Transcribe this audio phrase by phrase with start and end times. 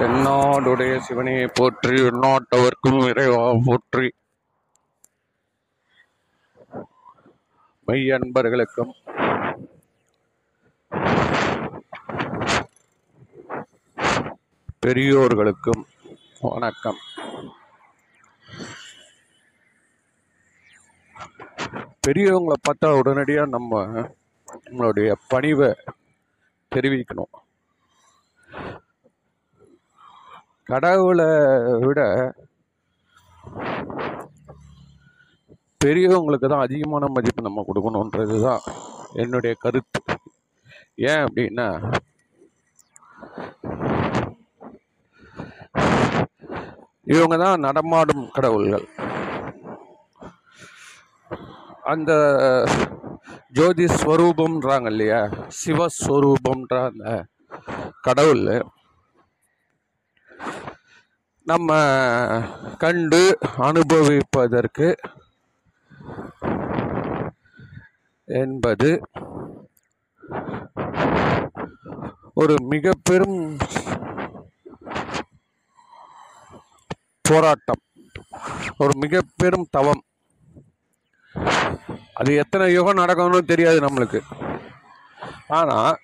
[0.00, 4.08] தென்னாடுடைய சிவனையை போற்றி நாட்டவர்க்கும் இறைவா போற்றி.
[7.88, 8.92] மெய் அன்பர்களுக்கும்
[14.84, 15.82] பெரியோர்களுக்கும்
[16.40, 17.00] வணக்கம்.
[22.06, 23.82] பெரியவங்களை பார்த்தா உடனடியாக நம்ம
[24.52, 25.72] நம்மளுடைய பணிவை
[26.72, 27.34] தெரிவிக்கணும்.
[30.70, 31.28] கடவுளை
[31.84, 32.00] விட
[35.82, 38.62] பெரியவங்களுக்கு தான் அதிகமான மதிப்பு நம்ம கொடுக்கணுன்றது தான்
[39.22, 40.00] என்னுடைய கருத்து.
[41.10, 41.68] ஏன் அப்படின்னா
[47.14, 48.86] இவங்க தான் நடமாடும் கடவுள்கள்.
[51.92, 52.12] அந்த
[53.58, 55.20] ஜோதி ஸ்வரூபம்ன்றாங்க இல்லையா
[55.60, 57.06] சிவஸ்வரூபம்ன்ற அந்த
[58.08, 58.44] கடவுள்.
[61.42, 61.76] நம்ம
[62.78, 64.94] கண்டு அனுபவிப்பதற்கு
[68.24, 69.00] என்பது
[72.34, 73.56] ஒரு மிக பெரும்
[77.22, 77.80] போராட்டம்.
[78.78, 80.02] ஒரு மிக பெரும் தவம்.
[82.14, 84.20] அது எத்தனை யுகம் நடக்கணும்னு தெரியாது நம்மளுக்கு.
[85.48, 85.96] ஆனா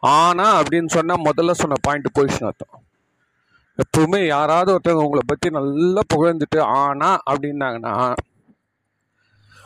[0.00, 2.83] ஆனா அப்படின்னு சொன்னா முதல்ல சொன்ன பாயிண்ட் போயிடுச்சுன்னு அர்த்தம்.
[3.82, 8.14] எப்பவுமே யாராவது ஒருத்தவங்க உங்களை பத்தி நல்லா புகழ்ந்துட்டு ஆனா அப்படின்னாங்கன்னா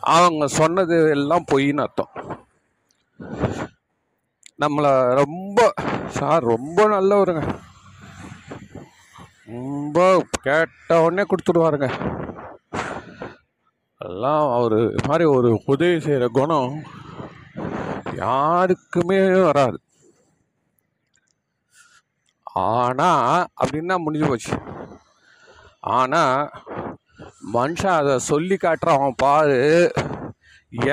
[0.00, 2.12] அவங்க சொன்னது எல்லாம் பொய்ன்னு அர்த்தம்.
[4.62, 5.74] நம்மளை ரொம்ப
[6.08, 7.58] சார் ரொம்ப நல்லவருங்க.
[9.46, 11.88] ரொம்ப கேட்ட உடனே கொடுத்துடுவாருங்க.
[13.98, 16.82] எல்லாம் அவர் மாதிரி ஒரு உதவி செய்கிற குணம்
[18.14, 19.80] யாருக்குமே வராது.
[22.54, 24.54] ஆனால் அப்படின்னா முடிஞ்சு போச்சு.
[25.80, 26.50] ஆனால்
[27.56, 29.58] மனுஷன் அதை சொல்லி காட்டுறவன் பாரு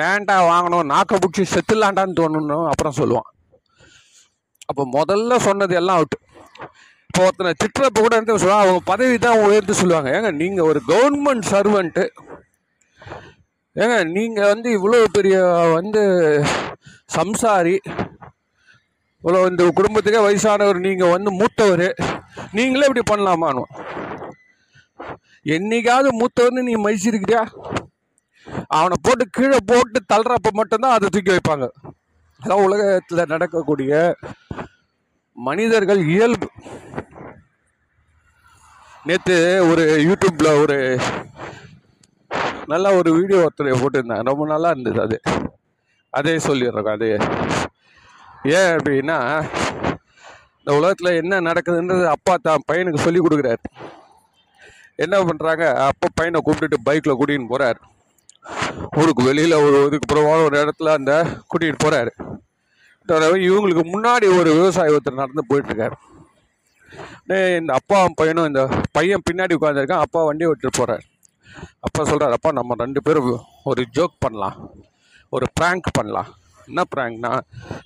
[0.04, 0.90] ஏன்டா வாங்கணும்?
[0.92, 3.30] நாக்கை பிடிச்சி செத்துலாண்டான்னு தோணணும் அப்புறம் சொல்லுவான்.
[4.70, 6.16] அப்போ முதல்ல சொன்னது எல்லாம் அவுட்
[7.08, 8.64] இப்போ ஒருத்தனை திட்டுறப்ப கூட இருந்து சொல்லுவாங்க?
[8.66, 10.08] அவங்க பதவி தான் உயர்ந்து சொல்லுவாங்க.
[10.16, 12.04] ஏங்க நீங்கள் ஒரு கவர்மெண்ட் சர்வெண்ட்டு
[13.76, 15.38] ஏங்க நீங்கள் வந்து இவ்வளோ பெரிய
[15.76, 16.02] வந்து
[17.16, 17.74] சம்சாரி
[19.26, 21.88] இவ்வளோ இந்த குடும்பத்துக்கே வயசானவர் நீங்கள் வந்து மூத்தவர்.
[22.52, 23.64] நீங்களே இப்படி பண்ணலாமான்னு
[25.54, 27.42] என்னைக்காவது மூத்தவர்னு நீ மதிச்சிருக்கிறியா
[28.68, 31.66] அவனை போட்டு கீழே போட்டு தள்ளுறப்ப மட்டும்தான் அதை தூக்கி வைப்பாங்க.
[32.42, 34.14] அதான் உலகத்தில் நடக்கக்கூடிய
[35.48, 36.48] மனிதர்கள் இயல்பு.
[39.04, 39.36] நேற்று
[39.70, 40.76] ஒரு யூடியூப்பில் ஒரு
[42.66, 45.20] நல்ல ஒரு வீடியோ ஒருத்தர் போட்டிருந்தாங்க ரொம்ப நல்லா இருந்தது அது.
[46.10, 47.10] அதே சொல்லிடுறோம் அதே.
[48.58, 49.18] ஏன் அப்படின்னா
[50.60, 53.62] இந்த உலகத்தில் என்ன நடக்குதுன்றது அப்பா தான் பையனுக்கு சொல்லி கொடுக்குறாரு.
[55.04, 57.80] என்ன பண்ணுறாங்க அப்பா பையனை கூப்பிட்டுட்டு பைக்கில் கூட்டின்னு போகிறார்
[59.00, 61.12] ஊருக்கு வெளியில் ஒரு ஒதுக்குப்புறமான ஒரு இடத்துல அந்த
[61.50, 62.12] கூட்டிகிட்டு போகிறாரு
[63.48, 65.96] இவங்களுக்கு முன்னாடி ஒரு விவசாயி ஒருத்தர் நடந்து போயிட்டுருக்காரு.
[67.58, 68.62] இந்த அப்பா பையனும் இந்த
[68.96, 71.04] பையன் பின்னாடி உட்காந்துருக்கான் அப்பா வண்டி ஓட்டிட்டு போகிறார்
[71.86, 73.30] அப்பா சொல்கிறார் அப்பா நம்ம ரெண்டு பேரும்
[73.70, 74.56] ஒரு ஜோக் பண்ணலாம்.
[75.36, 76.30] ஒரு ப்ராங்க் பண்ணலாம்.
[76.68, 77.32] என்ன ப்ராங்க்னா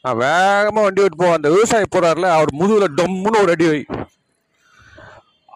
[0.02, 1.38] நான் வேகமாக வண்டி விட்டு போவேன்.
[1.38, 3.82] அந்த விவசாயி போகிறார்ல அவர் முதுகில் டம்முன்னு ஒரு அடி வை.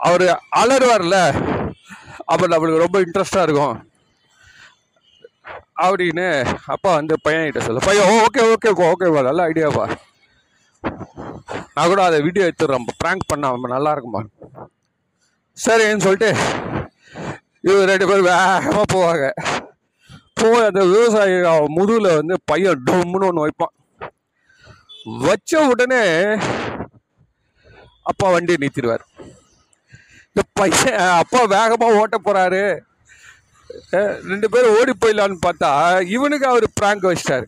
[0.09, 0.27] அவர்
[0.61, 1.19] அலறுவார்ல
[2.31, 3.77] அப்போ நம்மளுக்கு ரொம்ப இன்ட்ரெஸ்டாக இருக்கும்.
[5.85, 6.27] அப்படின்னு
[6.75, 7.81] அப்பா வந்து பையன்கிட்ட சொல்ல.
[7.89, 9.87] பையன் ஓகே ஓகேப்பா ஓகேப்பா நல்ல ஐடியாப்பா
[11.75, 12.87] நான் கூட அதை வீடியோ எடுத்துடுறேன்.
[13.03, 14.23] ப்ராங்க் பண்ண நல்லா இருக்குமா
[15.65, 16.31] சரின்னு சொல்லிட்டு
[17.69, 19.27] இவர் ரெண்டு பேரும் வேகமாக போவாங்க.
[20.41, 21.35] போய் அந்த விவசாயி
[21.77, 23.75] முதுகில் வந்து பையன் டொம்முன்னு ஒன்று வைப்பான்.
[25.27, 26.03] வச்ச உடனே
[28.11, 29.05] அப்பா வண்டியை நிறுத்திடுவார்.
[30.31, 32.65] இந்த பையன் அப்பா வேகமாக ஓட்ட போகிறாரு
[34.31, 35.71] ரெண்டு பேரும் ஓடி போயிடலான்னு பார்த்தா
[36.15, 37.47] இவனுக்கு அவர் பிராங்க் வச்சிட்டாரு.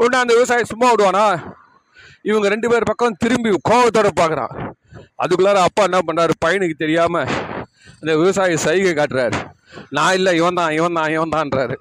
[0.00, 1.24] உடனே அந்த விவசாயி சும்மா விடுவானா?
[2.30, 4.54] இவங்க ரெண்டு பேர் பக்கம் திரும்பி கோபத்தோட பார்க்குறான்
[5.22, 7.32] அதுக்குள்ளார அப்பா என்ன பண்ணுறாரு பையனுக்கு தெரியாமல்
[8.00, 9.38] அந்த விவசாயி சைகை காட்டுறாரு.
[9.96, 11.76] நான் இல்லை இவன் தான் இவன் தான் இவன் தான்றாரு.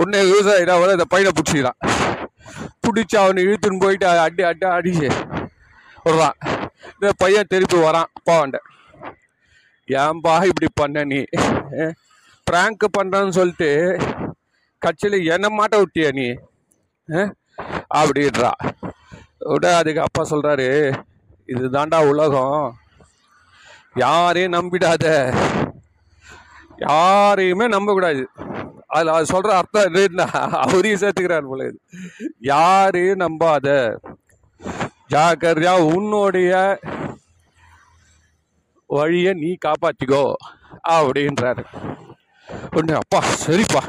[0.00, 1.78] உடனே விவசாயி வர இந்த பையனை பிடிச்சிக்கிறான்.
[2.84, 5.08] பிடிச்சி அவனை இழுத்துன்னு போயிட்டு அடி அடி அடிச்சு
[6.04, 6.38] விடுறான்.
[6.94, 8.58] இந்த பையன் திருப்பி வரான் போவாண்ட
[9.88, 11.20] ஏன்பா இப்படி பண்ண நீ?
[12.46, 13.70] ப்ராங்க் பண்ணுறன்னு சொல்லிட்டு
[14.82, 16.28] கட்சியில் என்ன மாட்ட விட்டியா நீ?
[18.00, 18.52] அப்படின்றா.
[19.52, 20.68] விட அதுக்கு அப்பா சொல்கிறாரு
[21.52, 22.66] இதுதான்டா உலகம்.
[24.04, 25.06] யாரையும் நம்பிடாத.
[26.86, 28.22] யாரையுமே நம்பக்கூடாது.
[28.94, 30.26] அதில் அது சொல்கிற அர்த்தம் என்னன்னா
[30.64, 31.78] அவரையும் சேர்த்துக்கிறார் போல இது.
[32.52, 33.68] யாரையும் நம்பாத.
[35.12, 36.52] ஜாக்கிரதையா உன்னுடைய
[38.90, 40.24] வழியை நீ காப்பாற்றிக்கோ
[40.88, 41.64] அப்படின்றாரு.
[42.76, 43.82] ஒன்று அப்பா சரிப்பா.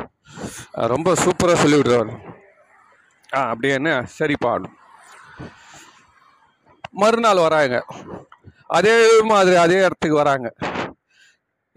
[0.93, 2.13] ரொம்ப சூப்பராக சொல்லி விடுறாரு
[3.35, 4.51] ஆ அப்படின்னு சரிப்பா.
[7.01, 7.75] மறுநாள் வராங்க.
[8.77, 8.95] அதே
[9.31, 10.47] மாதிரி அதே இடத்துக்கு வராங்க.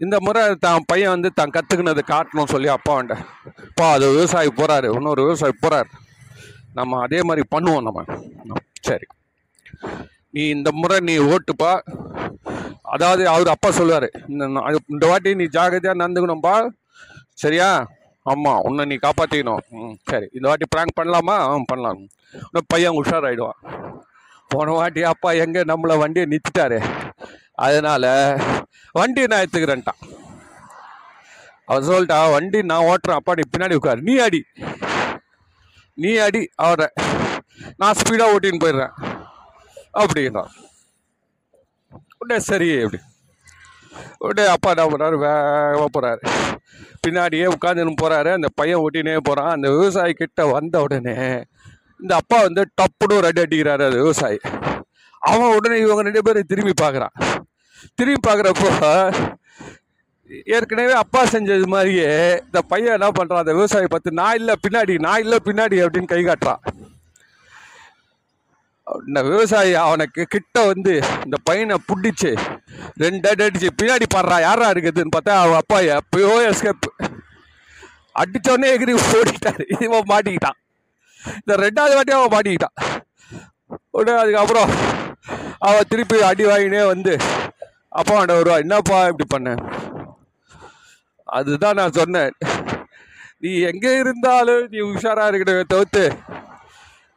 [0.01, 2.95] இந்த முறை தான் பையன் வந்து தான் கற்றுக்கினது காட்டணும்னு சொல்லி அப்பா
[3.67, 5.89] அப்பா அது விவசாயி போகிறாரு இன்னொரு விவசாயி போகிறாரு
[6.75, 8.01] நம்ம அதே மாதிரி பண்ணுவோம் நம்ம.
[8.87, 9.07] சரி.
[10.33, 11.71] நீ இந்த முறை நீ ஓட்டுப்பா
[12.93, 14.43] அதாவது அவர் அப்பா சொல்லுவார் இந்த
[14.93, 16.55] இந்த வாட்டி நீ ஜாகிரதையாக நடந்துக்கணும்ப்பா
[17.35, 17.69] சரியா?
[18.25, 20.27] ஆமாம் உன்னை நீ காப்பாற்றிக்கணும் ம் சரி.
[20.33, 21.35] இந்த வாட்டி ப்ராங்க் பண்ணலாமா?
[21.43, 21.99] ஆ பண்ணலாம்.
[22.43, 23.59] இன்னும் பையன் உஷாராயிடுவான்.
[24.51, 26.79] போன வாட்டி அப்பா எங்கே நம்மளை வண்டியை நிறுத்திட்டாரு?
[27.57, 28.05] அதனால
[28.95, 30.01] வண்டி நான் எடுத்துக்கிறேன்ட்டான்
[31.69, 34.01] அவன் சொல்லிட்டா வண்டி நான் ஓட்டுறேன் அப்பா நீ பின்னாடி உட்காரு.
[34.01, 34.41] நீ அடி.
[35.97, 36.87] நீ அடி அவரை.
[37.81, 38.93] நான் ஸ்பீடாக ஓட்டின்னு போயிடுறேன்.
[40.01, 40.51] அப்படிங்கிறான்
[42.19, 42.99] உடனே சரி அப்படி.
[44.25, 46.21] உடனே அப்பா என்ன பண்ணுறாரு வேகமாக போகிறாரு
[47.03, 51.15] பின்னாடியே உட்காந்துன்னு போகிறாரு அந்த பையன் ஓட்டினே போகிறான் அந்த விவசாயி கிட்ட வந்த உடனே
[52.01, 54.39] இந்த அப்பா வந்து டப்புன்னு ரெடி அடிக்கிறாரு அந்த விவசாயி.
[55.19, 57.13] அவன் உடனே இவங்க ரெண்டு பேரும் திரும்பி பார்க்குறான்.
[57.97, 58.69] திரும்பி பார்க்குறப்போ
[60.55, 62.09] ஏற்கனவே அப்பா செஞ்சது மாதிரியே
[62.45, 66.21] இந்த பையன் என்ன பண்ணுறான் அந்த விவசாயி பார்த்து நான் இல்லை பின்னாடி நான் இல்லை பின்னாடி அப்படின்னு கை
[66.29, 66.61] காட்டுறான்.
[69.07, 70.93] இந்த விவசாயி அவனுக்கு கிட்ட வந்து
[71.25, 72.31] இந்த பையனை பிடிச்சி
[73.03, 76.87] ரெண்டு அடி அடிச்சு பின்னாடி பாடுறா யாரா இருக்குதுன்னு பார்த்தா அவன் அப்பா எப்பயோ எஸ்கேப்
[78.21, 79.63] அடித்தோடனே எகிரி ஓடிட்டார்.
[79.85, 80.57] இவன் மாட்டிக்கிட்டான்.
[81.41, 82.77] இந்த ரெண்டாவது வாட்டி அவன் மாட்டிக்கிட்டான்.
[83.97, 84.71] உடனே அதுக்கப்புறம்
[85.61, 87.13] அவள் திருப்பி அடி வாங்கினே வந்து
[87.99, 89.49] அப்பா அவன்கிட்ட வருவா என்னப்பா இப்படி பண்ண?
[91.27, 92.33] அதுதான் நான் சொன்னேன்.
[93.43, 96.03] நீ எங்கே இருந்தாலும் நீ உஷாரா இருக்கிறத தவிர்த்து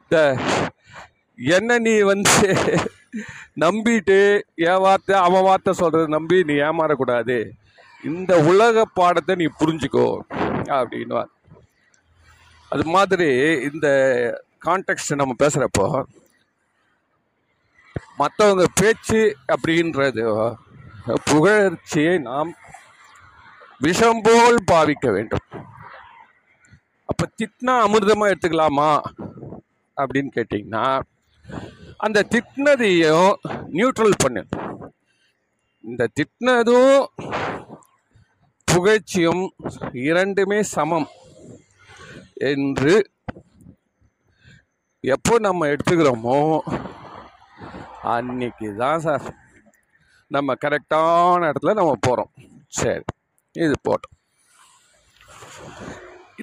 [0.03, 0.17] இந்த
[1.39, 2.35] என்ன நீ வந்து
[3.63, 4.19] நம்பிட்டு
[4.69, 7.37] என் வார்த்தை அவன் வார்த்தை சொல்றது நம்பி நீ ஏமாறக்கூடாது.
[8.03, 10.07] இந்த உலக பாடத்தை நீ புரிஞ்சுக்கோ
[10.77, 11.31] அப்படின்வார்
[12.71, 13.29] அது மாதிரி
[13.69, 13.87] இந்த
[14.65, 15.87] கான்டெக்ட் நம்ம பேசுகிறப்போ
[18.19, 19.21] மற்றவங்க பேச்சு
[19.53, 20.23] அப்படின்றது
[21.29, 22.49] புகழ்ச்சியை நாம்
[23.85, 25.45] விஷம் போல் பாவிக்க வேண்டும்.
[27.09, 28.91] அப்போ திட்டினா அமிர்தமாக எடுத்துக்கலாமா
[29.97, 30.85] அப்படின்னு கேட்டிங்கன்னா
[32.05, 33.31] அந்த திட்டினதையும்
[33.77, 34.43] நியூட்ரல் பண்ணு.
[35.83, 36.99] இந்த திட்டினதும்
[38.67, 39.43] புகழ்ச்சியும்
[40.07, 41.09] இரண்டுமே சமம்
[42.51, 42.93] என்று
[45.03, 46.39] எப்போ நம்ம எடுத்துக்கிறோமோ
[48.13, 49.25] அன்னைக்கு தான் சார்.
[50.35, 52.31] நம்ம கரெக்டான இடத்துல நம்ம போகிறோம்
[52.79, 53.03] சரி
[53.63, 54.15] இது போட்டோம்.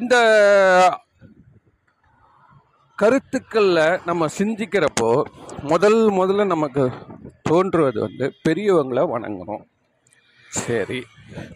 [0.01, 0.17] இந்த
[2.99, 5.11] கருத்துக்களில் நம்ம சிந்திக்கிறப்போ
[5.73, 6.85] முதல் முதல்ல நமக்கு
[7.49, 9.63] தோன்றுவது வந்து பெரியவங்களை வணங்குறோம்.
[10.65, 11.01] சரி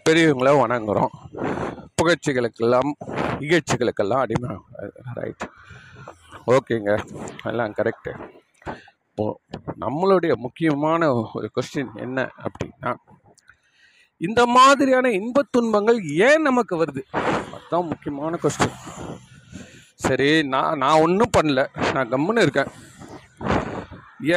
[0.05, 1.13] பெரியவங்களை வணங்குறோம்.
[2.01, 2.91] புகழ்ச்சிகளுக்கெல்லாம்
[3.45, 4.51] இகழ்ச்சிகளுக்கெல்லாம் அடிமை
[5.19, 5.45] ரைட்
[6.55, 6.93] ஓகேங்க
[7.51, 8.13] எல்லாம் கரெக்டு
[9.15, 9.39] இப்போ
[9.79, 12.95] நம்மளுடைய முக்கியமான ஒரு கொஸ்டின் என்ன அப்படின்னா
[14.17, 17.01] இந்த மாதிரியான இன்பத் துன்பங்கள் ஏன் நமக்கு வருது?
[17.51, 18.75] அதுதான் முக்கியமான கொஸ்டின்
[19.95, 21.65] சரி நான் நான் ஒன்றும் பண்ணல.
[21.93, 22.71] நான் கம்முன்னு இருக்கேன்.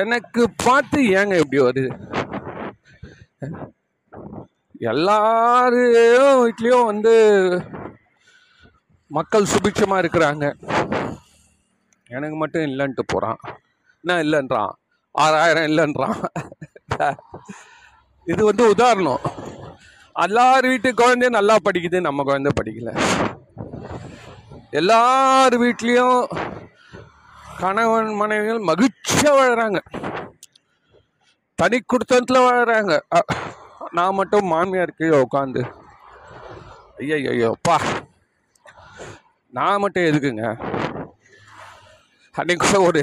[0.00, 1.90] எனக்கு பார்த்து ஏங்க இப்படி வருது?
[4.78, 7.14] எல்லாரையும் வீட்லேயும் வந்து
[9.06, 10.54] மக்கள் சுபிட்சமாக இருக்கிறாங்க.
[12.08, 13.38] எனக்கு மட்டும் இல்லைன்ட்டு போகிறான்
[14.06, 14.72] என்ன இல்லைன்றான்.
[15.12, 16.24] ஆறாயிரம் இல்லைன்றான்.
[18.24, 19.20] இது வந்து உதாரணம்.
[20.12, 23.00] எல்லார் வீட்டு குழந்தையும் நல்லா படிக்குது நம்ம குழந்தை படிக்கல.
[24.70, 26.42] எல்லார் வீட்லேயும்
[27.58, 29.78] கணவன் மனைவிகள் மகிழ்ச்சியாக வாழறாங்க.
[31.54, 33.00] தனி குடுத்தத்தில் வாழறாங்க.
[33.14, 33.24] அ-
[33.90, 35.70] நான் மட்டும் மாமியார் கீழே உட்காந்து
[36.98, 37.76] ஐயோ ஐயோப்பா
[39.50, 40.64] நான் மட்டும் எதுக்குங்க?
[42.40, 43.00] அன்னைக்கு கூட ஒரு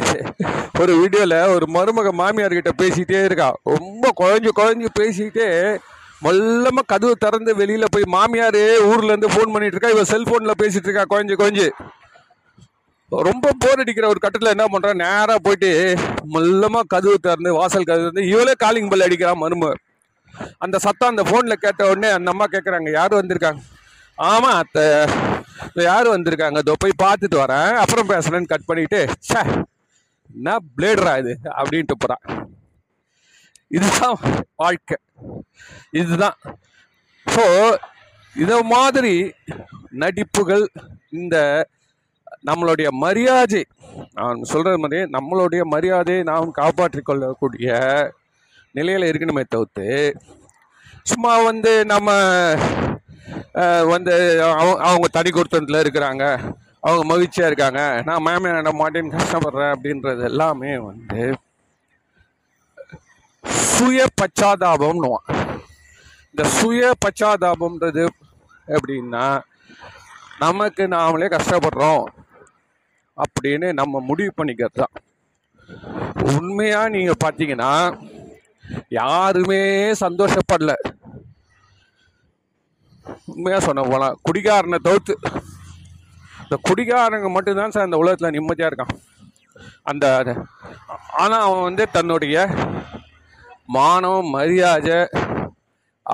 [0.82, 3.48] ஒரு வீடியோவில் ஒரு மருமக மாமியார்கிட்ட பேசிகிட்டே இருக்கா.
[3.74, 5.48] ரொம்ப குழஞ்சு குழஞ்சு பேசிக்கிட்டே
[6.26, 8.60] மொல்லமாக கதவு திறந்து வெளியில் போய் மாமியார்
[8.90, 9.94] ஊர்லேருந்து ஃபோன் பண்ணிட்டு இருக்கா.
[9.96, 11.68] இவன் செல்ஃபோனில் பேசிட்டு இருக்கா குழஞ்சு குழஞ்சு.
[13.12, 15.72] ரொம்ப போர் அடிக்கிற ஒரு கட்டத்தில் என்ன பண்ணுறான் நேராக போயிட்டு
[16.36, 19.74] மொல்லமாக கதவு திறந்து வாசல் கதவு திறந்து இவளே காலிங் பெல் அடிக்கிறான் மரும.
[20.66, 23.62] அந்த சத்தம் அந்த ஃபோனில் கேட்ட உடனே அந்த அம்மா கேட்குறாங்க யார் வந்திருக்காங்க?
[24.18, 24.86] ஆமாம் அத்தை.
[25.90, 26.60] யார் வந்திருக்காங்க?
[26.60, 27.74] இதோ போய் பார்த்துட்டு வரேன்.
[27.84, 29.42] அப்புறம் பேசுகிறேன்னு கட் பண்ணிட்டு ச்சே
[30.30, 31.34] என்ன பிளேடரா இது?
[31.60, 32.24] அப்படின்ட்டு போகிறான்
[33.72, 34.18] இதுதான்
[34.56, 34.98] வாழ்க்கை.
[36.02, 36.38] இதுதான்.
[37.28, 37.44] ஸோ
[38.36, 39.14] இதை மாதிரி
[40.04, 40.66] நடிப்புகள்
[41.10, 41.36] இந்த
[42.50, 43.62] நம்மளுடைய மரியாதை
[44.14, 47.70] நான் சொல்கிற மாதிரி நம்மளுடைய மரியாதையை நாம் காப்பாற்றிக்கொள்ளக்கூடிய
[48.76, 49.88] நிலையில் இருக்கணுமே தவிர்த்து
[51.04, 52.10] சும்மா வந்து நம்ம
[53.92, 56.24] வந்து அவங்க அவங்க தனி கொடுத்தனத்தில் இருக்கிறாங்க.
[56.86, 57.82] அவங்க மகிழ்ச்சியாக இருக்காங்க.
[58.08, 61.24] நான் மேம என்ன மாட்டேன்னு கஷ்டப்படுறேன் அப்படின்றது எல்லாமே வந்து
[63.74, 65.28] சுய பச்சாதாபம்னுவான்
[66.32, 68.04] இந்த சுய பச்சாதாபம்ன்றது
[68.76, 69.26] எப்படின்னா
[70.44, 72.04] நமக்கு நாமளே கஷ்டப்படுறோம்
[73.18, 74.96] அப்படின்னு நம்ம முடிவு பண்ணிக்கிறது தான்.
[76.32, 77.72] உண்மையாக நீங்கள் பார்த்தீங்கன்னா
[79.00, 79.62] யாருமே
[80.06, 80.74] சந்தோஷப்படல.
[83.32, 85.14] உண்மையாக சொன்ன போனால் குடிகாரனை தவிர்த்து
[86.44, 88.96] இந்த குடிகாரங்க மட்டும்தான் சார் இந்த உலகத்தில் நிம்மதியாக இருக்கான்.
[89.92, 90.06] அந்த
[91.24, 92.46] ஆனால் அவன் வந்து தன்னுடைய
[93.76, 95.00] மானம் மரியாதை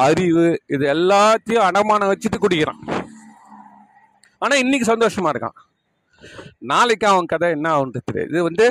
[0.05, 2.81] அறிவு இது எல்லாத்தையும் அடமானம் வச்சுட்டு குடிக்கிறான்.
[4.43, 5.57] ஆனால் இன்னைக்கு சந்தோஷமாக இருக்கான்.
[6.71, 8.31] நாளைக்கு அவன் கதை என்ன ஆகுன்றது தெரியாது.
[8.33, 8.65] இது வந்து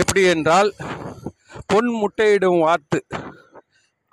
[0.00, 0.70] எப்படி என்றால்
[1.72, 3.00] பொன் முட்டையிடும் வாத்து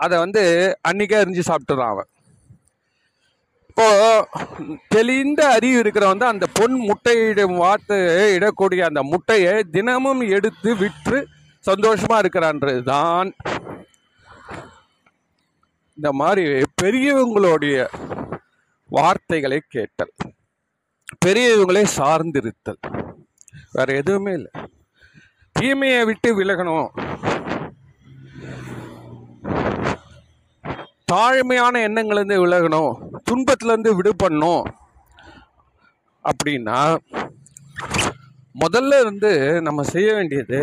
[0.04, 0.44] அதை வந்து
[0.90, 2.10] அன்னைக்கே அறிஞ்சு சாப்பிட்டுறான் அவன்.
[3.72, 3.88] இப்போ
[4.88, 11.20] தெளிந்த அறிவு இருக்கிறவன் வந்து அந்த பொன் முட்டையிடும் வார்த்தையை இடக்கூடிய அந்த முட்டையை தினமும் எடுத்து விற்று
[11.66, 13.30] சந்தோஷமா இருக்கிறான்றது தான்
[15.98, 16.44] இந்த மாதிரி
[16.82, 17.78] பெரியவங்களுடைய
[18.90, 20.14] வார்த்தைகளை கேட்டல்
[21.26, 22.82] பெரியவங்களை சார்ந்திருத்தல்
[23.72, 24.52] வேற எதுவுமே இல்லை.
[25.52, 26.90] தீமையை விட்டு விலகணும்.
[31.14, 33.11] தாழ்மையான எண்ணங்கள்லேருந்து விலகணும்.
[33.32, 34.66] துன்பத்திலேருந்து விடுபடணும்.
[36.30, 36.80] அப்படின்னா
[38.64, 39.32] முதல்ல இருந்து
[39.68, 40.60] நம்ம செய்ய வேண்டியது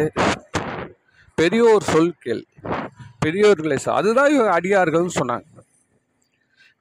[1.39, 2.43] பெரியோர் சொல் கேள்.
[3.25, 5.47] பெரியோர்களை அதுதான் இவங்க அடியார்கள்னு சொன்னாங்க.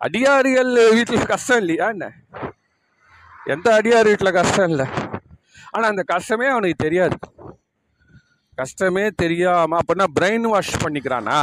[0.05, 2.07] அடியார்கள் வீட்டில் கஷ்டம் இல்லையா என்ன?
[3.53, 4.85] எந்த அடியார் வீட்டில் கஷ்டம் இல்லை?
[5.71, 7.17] ஆனால் அந்த கஷ்டமே அவனுக்கு தெரியாது.
[8.55, 11.39] கஷ்டமே தெரியாமல் அப்படின்னா பிரெயின் வாஷ் பண்ணிக்கிறானா?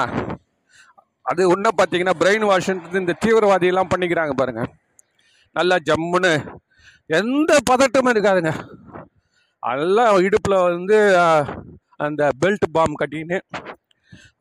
[1.30, 4.62] அது ஒன்றை பார்த்தீங்கன்னா பிரெயின் வாஷ்ன்றது இந்த தீவிரவாதியெல்லாம் பண்ணிக்கிறாங்க பாருங்க.
[5.58, 6.32] நல்லா ஜம்முன்னு
[7.18, 8.52] எந்த பதட்டமும் இருக்காதுங்க.
[9.62, 10.96] எல்லாம் இடுப்பில் வந்து
[12.06, 13.38] அந்த பெல்ட் பாம் கட்டின்னு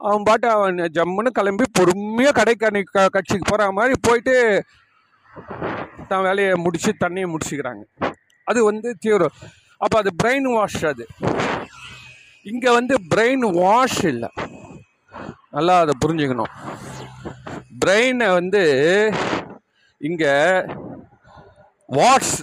[0.08, 4.34] அவன் பாட்டு அவன் ஜம்முன்னு கிளம்பி பொறுமையாக கடைக்கணி க கட்சிக்கு போகிற மாதிரி போயிட்டு
[6.10, 7.84] தான் வேலையை முடித்து தண்ணியை முடிச்சுக்கிறாங்க.
[8.50, 9.38] அது வந்து தீவிரம்
[9.84, 11.06] அப்போ அது பிரெயின் வாஷ் அது.
[12.52, 14.30] இங்கே வந்து பிரெயின் வாஷ் இல்லை.
[15.54, 16.54] நல்லா அதை புரிஞ்சுக்கணும்.
[17.82, 18.64] பிரெயினை வந்து
[20.02, 20.34] இங்கே
[21.90, 22.38] வாட்ஸ்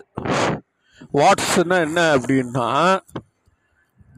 [1.19, 2.69] வாட்ஸ்னால் என்ன அப்படின்னா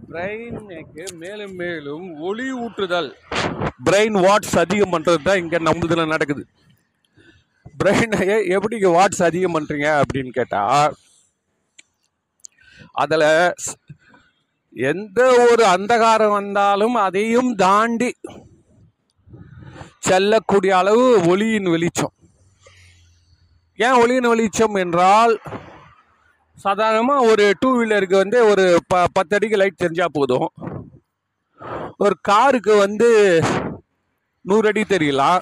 [0.08, 3.10] பிரெயினுக்கு மேலும் மேலும் ஒளி ஊற்றுதல்.
[3.86, 6.42] பிரெயின் வாட்ஸ் அதிகம் பண்ணுறது தான் இங்கே நம்மளதுல நடக்குது.
[7.80, 8.20] பிரெயினை
[8.56, 10.92] எப்படி வாட்ஸ் அதிகம் பண்ணுறீங்க அப்படின்னு கேட்டால்
[13.02, 13.28] அதில்
[14.76, 18.10] எந்த ஒரு அந்தகாரம் வந்தாலும் அதையும் தாண்டி
[20.08, 22.12] செல்லக்கூடிய அளவு ஒளியின் வெளிச்சம்.
[23.76, 25.34] ஏன் ஒளியின் வெளிச்சம் என்றால்
[26.54, 30.48] சாதாரணமாக ஒரு டூ வீலருக்கு வந்து ஒரு ப பத்து அடிக்கு லைட் தெரிஞ்சால் போதும்.
[31.96, 33.08] ஒரு காருக்கு வந்து
[34.40, 35.40] நூறு அடி தெரியலாம்.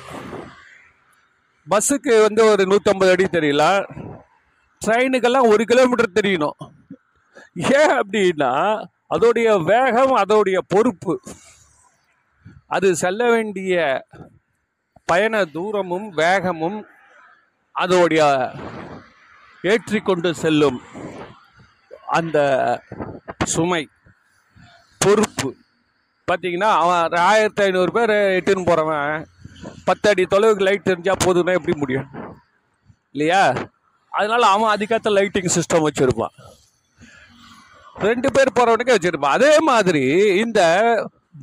[1.70, 3.80] பஸ்ஸுக்கு வந்து ஒரு நூற்றம்பது அடி தெரியலாம்.
[4.86, 6.58] ட்ரெயினுக்கெல்லாம் ஒரு கிலோமீட்டர் தெரியணும்.
[7.54, 8.52] ஏன் அப்படின்னா
[9.14, 11.20] அதோடைய வேகம் அதோடைய பொறுப்பு.
[12.66, 14.06] அது செல்ல வேண்டிய
[15.10, 16.78] பயண தூரமும் வேகமும்
[17.82, 18.22] அதோடைய
[19.70, 20.78] ஏற்றிக்கொண்டு செல்லும்
[22.18, 22.38] அந்த
[23.54, 23.82] சுமை
[25.02, 25.50] பொறுப்பு.
[26.28, 29.12] பார்த்தீங்கன்னா அவன் ஆயிரத்தி ஐநூறு பேர் எட்டுன்னு போகிறவன்
[29.88, 32.08] பத்து அடி தொலைவுக்கு லைட் தெரிஞ்சால் போதுன்னா எப்படி முடியும்?
[33.12, 33.44] இல்லையா?
[34.18, 36.34] அதனால அவன் அதுக்கேற்ற லைட்டிங் சிஸ்டம் வச்சுருப்பான்.
[38.08, 39.36] ரெண்டு பேர் போகிறவனுக்கே வச்சுருப்பான்.
[39.38, 40.04] அதே மாதிரி
[40.44, 40.60] இந்த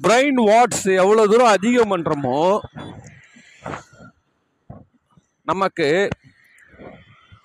[0.08, 2.40] பிரெயின் வாட்ஸ் எவ்வளோ தூரம் அதிகம் பண்ணுறோமோ
[5.50, 6.10] நமக்கு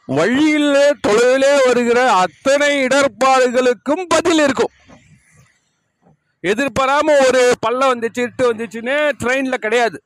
[0.07, 4.73] வழியில் தொழிலே வருகிற அத்தனை இடர்பாடுகளுக்கும் பதில் இருக்கும்.
[6.45, 9.99] எதிர்பாராம ஒரு பள்ளம் வந்துச்சு இட்டு வந்துச்சுன்னு ட்ரெயின்ல கிடையாது.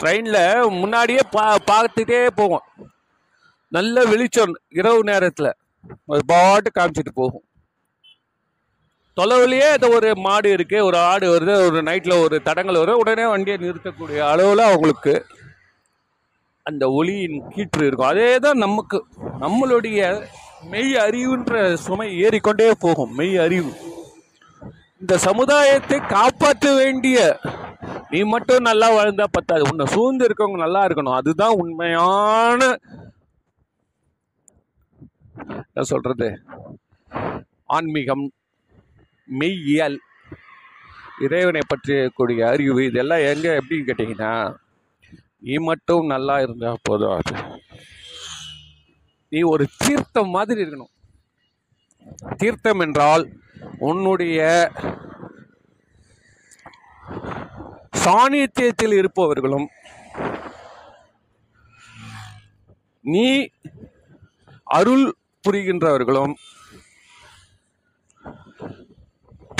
[0.00, 0.38] ட்ரெயின்ல
[0.80, 2.66] முன்னாடியே பா பார்த்துட்டே போவோம்.
[3.68, 5.52] நல்ல வெளிச்சம் இரவு நேரத்தில்.
[6.06, 7.44] அது பாட்டு காமிச்சிட்டு போகும்.
[9.16, 13.58] தொலைவிலேயே அது ஒரு மாடு இருக்கு ஒரு ஆடு வருது ஒரு நைட்டில் ஒரு தடங்கள் வரும் உடனே வண்டியை
[13.58, 15.14] நிறுத்தக்கூடிய அளவில் அவங்களுக்கு
[16.68, 18.12] அந்த ஒளியின் கீற்று இருக்கும்.
[18.12, 18.98] அதே தான் நமக்கு
[19.42, 20.00] நம்மளுடைய
[20.70, 21.54] மெய் அறிவுன்ற
[21.84, 23.72] சுமை ஏறிக்கொண்டே போகும் மெய் அறிவு.
[25.02, 27.18] இந்த சமுதாயத்தை காப்பாற்ற வேண்டிய
[28.12, 29.62] நீ மட்டும் நல்லா வாழ்ந்தா பத்தாது.
[29.70, 31.18] உன்னை சூழ்ந்து இருக்கவங்க நல்லா இருக்கணும்.
[31.20, 32.60] அதுதான் உண்மையான
[35.68, 36.28] என்ன சொல்றது?
[37.76, 38.26] ஆன்மீகம்
[39.28, 39.98] மெய்யியல்.
[41.24, 44.32] இறைவனை பற்றியக்கூடிய அறிவு இதெல்லாம் எங்கே எப்படின்னு கேட்டீங்கன்னா
[45.46, 47.34] நீ மட்டும் நல்லா இருந்தால் போதும் அது.
[49.32, 50.92] நீ ஒரு தீர்த்தம் மாதிரி இருக்கணும்.
[52.36, 53.24] தீர்த்தம் என்றால்
[53.78, 54.40] உன்னுடைய
[58.04, 59.68] சாநித்தியத்தில் இருப்பவர்களும்
[63.04, 63.26] நீ
[64.64, 65.06] அருள்
[65.44, 66.34] புரிகின்றவர்களும்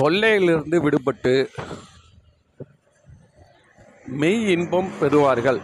[0.03, 1.35] தொல்லையிலிருந்து விடுபட்டு
[4.07, 5.61] மெய் இன்பம் பெறுவார்கள்.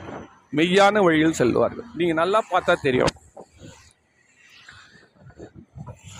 [0.56, 1.84] மெய்யான வழியில் செல்வார்கள்.
[1.94, 3.14] நீங்கள் நல்லா பார்த்தா தெரியும்.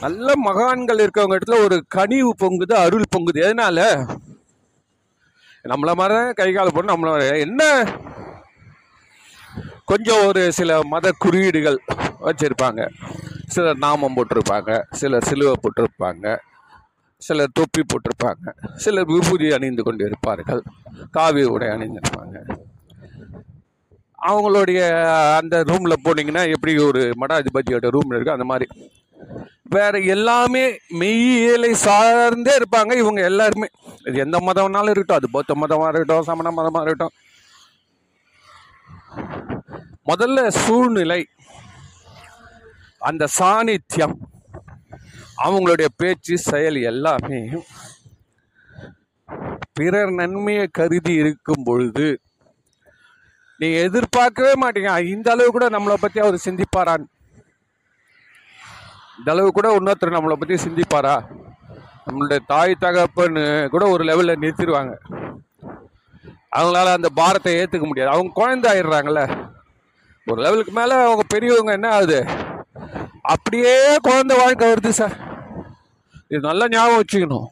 [0.00, 3.35] நல்ல மகான்கள் இருக்கவங்க இடத்துல ஒரு கனிவு பொங்குது அருள் பொங்குது.
[3.35, 4.07] எதனால?
[5.64, 7.41] நம்மள மாதிரி தான் கை கால் போட்டு நம்மள மாதிரி.
[7.41, 7.87] என்ன?
[9.85, 11.79] கொஞ்சம் ஒரு சில மத குறியீடுகள்
[12.21, 12.88] வச்சிருப்பாங்க.
[13.47, 16.37] சிலர் நாமம் போட்டிருப்பாங்க சிலர் சிலுவை போட்டிருப்பாங்க.
[17.26, 18.47] சிலர் தொப்பி போட்டிருப்பாங்க.
[18.85, 20.62] சிலர் விபூதி அணிந்து கொண்டு இருப்பார்கள்
[21.17, 22.37] காவி உடை அணிந்திருப்பாங்க.
[24.31, 24.81] அவங்களுடைய
[25.38, 28.67] அந்த ரூமில் போனீங்கன்னா எப்படி ஒரு மடாதிபதியோட ரூம் இருக்கு அந்த மாதிரி.
[29.76, 30.62] வேற எல்லாமே
[31.00, 33.69] மெய்யியலை சார்ந்தே இருப்பாங்க இவங்க எல்லாருமே.
[34.09, 37.17] இது எந்த மதம்னாலும் இருக்கட்டும் அது பௌத்த மதமாக இருக்கட்டும் சமண மதமாக இருக்கட்டும்.
[40.11, 41.21] முதல்ல சூழ்நிலை
[43.11, 44.17] அந்த சாநித்தியம்
[45.44, 47.64] அவங்களுடைய பேச்சு செயல் எல்லாமே
[49.72, 52.20] பிறர் நன்மையை கருதி இருக்கும் பொழுது
[53.58, 55.04] நீ எதிர்பார்க்கவே மாட்டீங்க.
[55.04, 57.04] இந்த அளவு கூட நம்மளை பத்தி அவர் சிந்திப்பாரான்
[59.18, 61.25] இந்த அளவு கூட இன்னொருத்தர் நம்மளை பத்தி சிந்திப்பாரா?
[62.06, 64.94] நம்மளுடைய தாய் தகப்பன்னு கூட ஒரு லெவலில் நிறுத்திடுவாங்க.
[66.56, 68.11] அவங்களால அந்த பாரத்தை ஏற்றுக்க முடியாது.
[68.11, 69.50] அவங்க குழந்தை ஆயிடுறாங்கல்ல.
[70.26, 72.26] ஒரு லெவலுக்கு மேலே அவங்க பெரியவங்க என்ன ஆகுது?
[73.22, 75.22] அப்படியே குழந்தை வாழ்க்கை வருது சார்.
[76.33, 77.49] இது நல்லா ஞாபகம் வச்சுக்கணும்.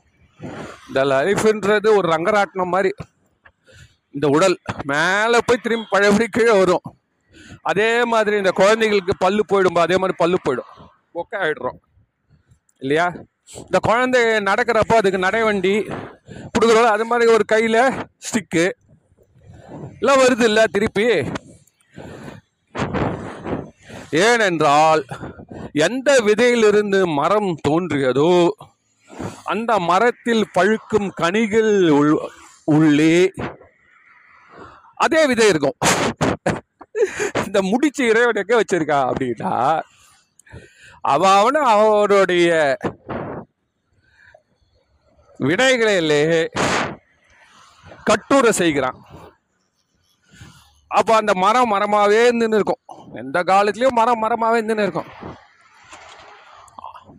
[0.88, 2.90] இந்த லைஃப்ன்றது ஒரு ரங்கராட்டினம் மாதிரி
[4.14, 4.56] இந்த உடல்.
[4.90, 6.86] மேலே போய் திரும்பி பழையபடி கீழே வரும்.
[7.70, 10.70] அதே மாதிரி இந்த குழந்தைகளுக்கு பல்லு போயிடும்போ அதே மாதிரி பல்லு போயிடும்.
[11.20, 11.78] ஒக்க ஆகிடுறோம்
[12.82, 13.06] இல்லையா?
[13.66, 15.74] இந்த குழந்தை நடக்கிறப்போ அதுக்கு நடைவண்டி
[16.54, 17.80] கொடுக்குறோம் அது மாதிரி ஒரு கையில்
[18.26, 18.64] ஸ்டிக்கு
[20.00, 21.06] எல்லாம் வருது இல்லை திருப்பி.
[24.26, 25.02] ஏனென்றால்
[25.86, 28.30] எந்த விதையிலிருந்து மரம் தோன்றியதோ
[29.44, 32.12] அந்த மரத்தில் பழுக்கும் கனிகள் உள்
[32.64, 33.32] உள்ளே.
[34.94, 35.78] அதே விதை இருக்கும்.
[37.46, 39.52] இந்த முடிச்சு இறைவன் வச்சிருக்கா அப்படின்னா
[41.12, 42.76] அவ அவனு அவனுடைய
[45.40, 46.22] விடைகளிலே
[48.04, 48.98] கட்டுரை செய்கிறான்.
[50.86, 55.10] அப்போ அந்த மரம் மரமாவே நின்று இருக்கும் எந்த காலத்துலயும் மரம் மரமாவே நின்று இருக்கும்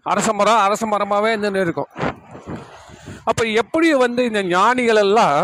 [0.05, 1.91] அரச மரம் அரச மரமாகவே நின்று இருக்கும்.
[3.23, 5.39] அப்போ எப்படி வந்து இந்த ஞானிகள் எல்லாம்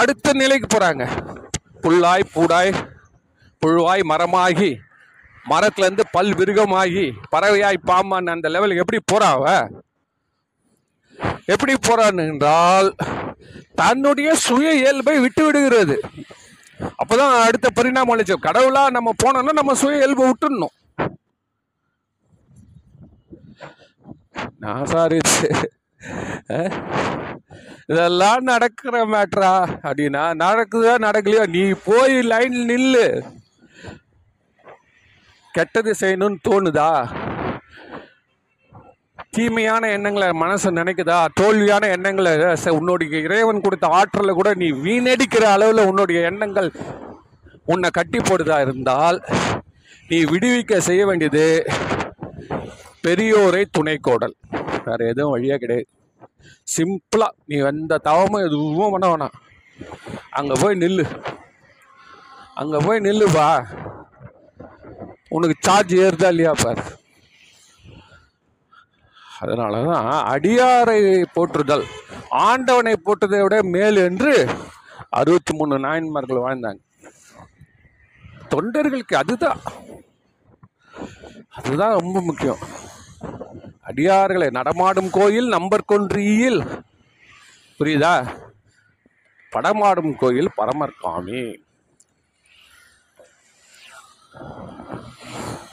[0.00, 1.04] அடுத்த நிலைக்கு போகிறாங்க
[1.82, 2.72] புல்லாய் பூடாய்
[3.62, 4.70] புழுவாய் மரமாகி
[5.50, 9.44] மரத்துலேருந்து பல் விருகமாகி பறவையாய் பாம்பான் அந்த லெவலுக்கு எப்படி போகிறாவ
[11.46, 12.88] எப்படி போகிறான் என்றால்
[13.74, 15.96] தன்னுடைய சுய இயல்பை விட்டு விடுகிறது.
[17.00, 20.74] அப்போதான் அடுத்த பரிணாமம் அளிச்சு கடவுளாக நம்ம போனோம்னா நம்ம சுய இயல்பை விட்டுடணும்
[24.62, 25.18] நான் சாரி
[27.88, 29.52] இதெல்லாம் நடக்கிற மேட்ரா
[29.86, 31.44] அப்படின்னா நடக்குதா நடக்கலையோ?
[31.54, 33.06] நீ போய் லைன் நில்லு.
[35.54, 36.90] கெட்டது செய்யணும்னு தோணுதா?
[39.36, 41.18] தீமையான எண்ணங்களை மனசு நினைக்குதா?
[41.40, 42.32] தோல்வியான எண்ணங்களை
[42.78, 46.70] உன்னுடைய இறைவன் கொடுத்த ஆற்றலை கூட நீ வீணடிக்கிற அளவில் உன்னுடைய எண்ணங்கள்
[47.72, 49.18] உன்னை கட்டி போடுதா இருந்தால்
[50.08, 51.46] நீ விடுவிக்க செய்ய வேண்டியது
[53.06, 54.34] பெரியோரை துணைக்கோடல்.
[54.84, 55.88] வேற எதுவும் வழியா கிடையாது.
[56.74, 59.36] சிம்பிளா நீ எந்த தவமும் எதுவும் பண்ண வேணாம்.
[60.30, 61.04] அங்க போய் நில்லு.
[62.54, 63.46] அங்க போய் நில்லுப்பா
[65.28, 66.82] உனக்கு சார்ஜ் ஏறுதா இல்லையா பார்.
[69.40, 71.84] அதனால தான் அடியாரை போற்றுதல்
[72.30, 74.48] ஆண்டவனை போட்டதை விட மேல் என்று
[75.10, 76.82] அறுபத்தி மூணு நாயன்மார்கள் வாழ்ந்தாங்க.
[78.50, 79.60] தொண்டர்களுக்கு அதுதான்.
[81.58, 82.62] அதுதான் ரொம்ப முக்கியம்.
[83.88, 86.60] அடியார்களை நடமாடும் கோயில் நம்பர் கொன்றியில்
[87.78, 88.14] புரியுதா?
[89.52, 91.42] படமாடும் கோயில் பரமர்காமி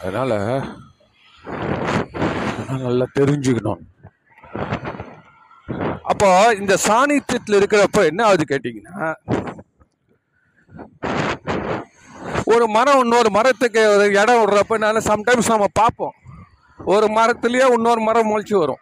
[0.02, 0.34] அதனால
[2.84, 3.82] நல்லா தெரிஞ்சுக்கணும்.
[6.12, 9.00] அப்போ இந்த சாணித்தியத்தில் இருக்கிறப்ப என்ன ஆகுது கேட்டிங்கன்னா
[12.53, 16.15] ஒரு மரம் இன்னொரு மரத்துக்கு ஒரு இடம் விடுறப்ப சம்டைம்ஸ் நம்ம பார்ப்போம்.
[16.93, 18.81] ஒரு மரத்துலேயே இன்னொரு மரம் முளைச்சி வரும்.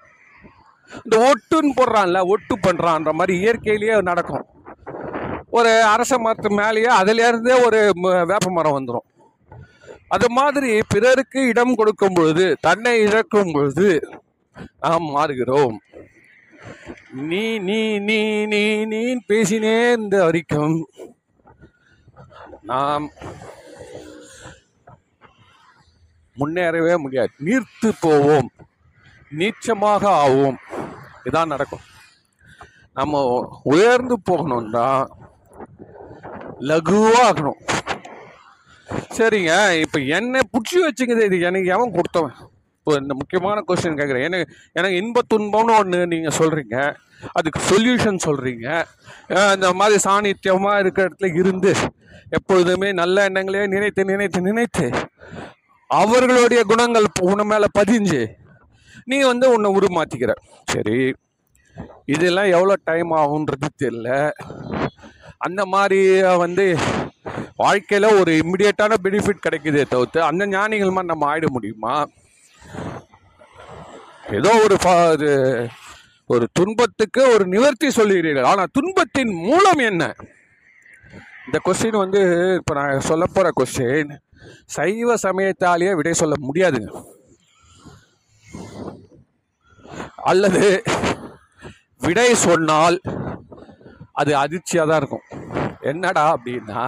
[1.03, 4.45] இந்த ஒட்டுன்னு போடுறான்ல ஒட்டு பண்ணுறான்ற மாதிரி இயற்கையிலேயே நடக்கும்.
[5.57, 7.79] ஒரு அரச மரத்து மேலேயே அதிலேருந்தே ஒரு
[8.31, 9.07] வேப்ப மரம் வந்துடும்
[10.15, 13.87] அது மாதிரி பிறருக்கு இடம் கொடுக்கும் பொழுது தன்னை இழக்கும் பொழுது
[14.83, 15.75] நாம் மாறுகிறோம்.
[17.31, 18.19] நீ நீ நீ
[18.53, 18.61] நீ
[18.93, 19.01] நீ
[19.31, 20.77] பேசினே இந்த வரைக்கும்
[22.71, 23.05] நாம்
[26.39, 27.31] முன்னேறவே முடியாது.
[27.47, 28.49] நீர்த்து போவோம்.
[29.39, 30.59] நீச்சமாக ஆவோம்.
[31.29, 31.85] இதான் நடக்கும்.
[32.99, 33.23] நம்ம
[33.73, 34.85] உயர்ந்து போகணும்னா
[36.69, 37.59] லகுவாகணும்
[39.17, 39.53] சரிங்க.
[39.83, 41.37] இப்போ என்னை பிடிச்சி வச்சுக்குது இது.
[41.49, 42.37] எனக்கு எவன் கொடுத்தவன்?
[42.77, 44.45] இப்போ இந்த முக்கியமான கொஸ்டின் கேட்குறேன் எனக்கு
[44.77, 46.75] எனக்கு இன்ப துன்பம்னு ஒன்று நீங்கள் சொல்கிறீங்க
[47.37, 48.67] அதுக்கு சொல்யூஷன் சொல்கிறீங்க
[49.55, 51.71] இந்த மாதிரி சாநித்தியமாக இருக்கிற இடத்துல இருந்து
[52.37, 54.85] எப்பொழுதுமே நல்ல எண்ணங்களே நினைத்து நினைத்து நினைத்து
[55.89, 58.21] அவர்களுடைய குணங்கள் உன மேலே பதிஞ்சு
[59.11, 60.33] நீ வந்து உன்னை உருமாற்றிக்கிற
[60.73, 60.99] சரி
[62.13, 64.09] இதெல்லாம் எவ்வளோ டைம் ஆகுன்றது தெரியல.
[65.45, 65.99] அந்த மாதிரி
[66.43, 66.65] வந்து
[67.63, 71.95] வாழ்க்கையில் ஒரு இம்மிடியட்டான பெனிஃபிட் கிடைக்குதே தவிர்த்து அந்த ஞானிகள் மாதிரி நம்ம ஆயிட முடியுமா?
[74.37, 74.77] ஏதோ ஒரு
[75.13, 75.31] ஒரு
[76.29, 78.49] ஒரு துன்பத்துக்கு ஒரு நிவர்த்தி சொல்லுகிறீர்கள்.
[78.51, 80.03] ஆனால் துன்பத்தின் மூலம் என்ன?
[81.45, 82.21] இந்த கொஸ்டின் வந்து
[82.59, 84.11] இப்போ நான் சொல்ல போகிற கொஸ்டின்
[84.65, 86.89] சைவ சமயத்தாலேயே விடை சொல்ல முடியாதுங்க.
[90.15, 90.83] அல்லது
[91.99, 93.01] விடை சொன்னால்
[94.11, 95.25] அது அதிர்ச்சியாக தான் இருக்கும்.
[95.81, 96.83] என்னடா அப்படின்னா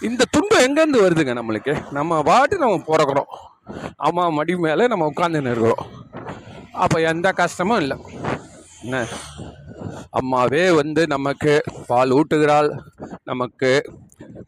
[0.00, 1.72] இந்த துன்பம் எங்கேருந்து வருதுங்க நம்மளுக்கு?
[1.90, 3.30] நம்ம பாட்டு நம்ம பிறக்கிறோம்.
[3.96, 5.86] அம்மா மடி மேலே நம்ம உட்காந்துன்னு இருக்கிறோம்.
[6.72, 7.96] அப்போ எந்த கஷ்டமும் இல்லை.
[8.82, 9.06] என்ன?
[10.10, 12.78] அம்மாவே வந்து நமக்கு பால் ஊட்டுகிறாள்.
[13.24, 13.70] நமக்கு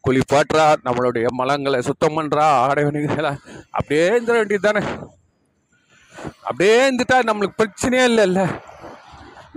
[0.03, 3.31] குளிப்பாட்டுறா நம்மளுடைய மலங்களை சுத்தம் பண்ணுறா ஆடைவணிகளை.
[3.77, 4.81] அப்படியே இருந்துட வேண்டியது தானே
[6.47, 8.41] அப்படியே இருந்துட்டா நம்மளுக்கு பிரச்சனையே இல்லைல்ல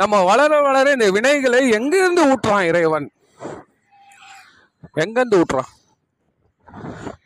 [0.00, 3.06] நம்ம வளர வளர இந்த வினைகளை எங்கிருந்து ஊட்டுறான் இறைவன்?
[5.02, 5.70] எங்கேருந்து ஊட்டுறான்?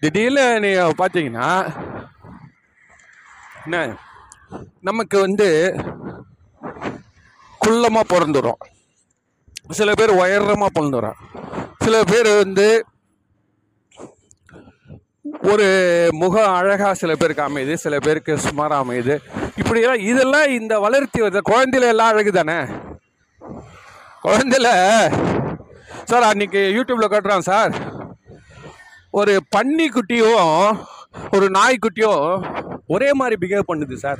[0.00, 1.48] திடீர்னு நீ பார்த்தீங்கன்னா
[3.64, 3.78] என்ன?
[4.88, 5.48] நமக்கு வந்து
[7.61, 8.61] குள்ளமாக பிறந்துடும்
[9.78, 11.18] சில பேர் உயரமாக பிறந்துடும்
[11.85, 12.66] சில பேர் வந்து
[15.42, 15.66] ஒரு
[16.12, 19.18] முக அழகாக சில பேருக்கு அமையுது சில பேருக்கு சுமாராக அமையுது.
[19.57, 22.59] இப்படியெல்லாம் இதெல்லாம் இந்த வளர்ச்சி வருது குழந்தையில எல்லாம் அழகு தானே?
[24.22, 24.68] குழந்தையில
[26.05, 27.72] சார் அன்னைக்கு யூடியூப்ல கட்டுறான் சார்.
[29.11, 30.79] ஒரு பன்னிக்குட்டியும்
[31.31, 32.44] ஒரு நாய்க்குட்டியும்
[32.87, 34.18] ஒரே மாதிரி பிஹேவ் பண்ணுது சார்.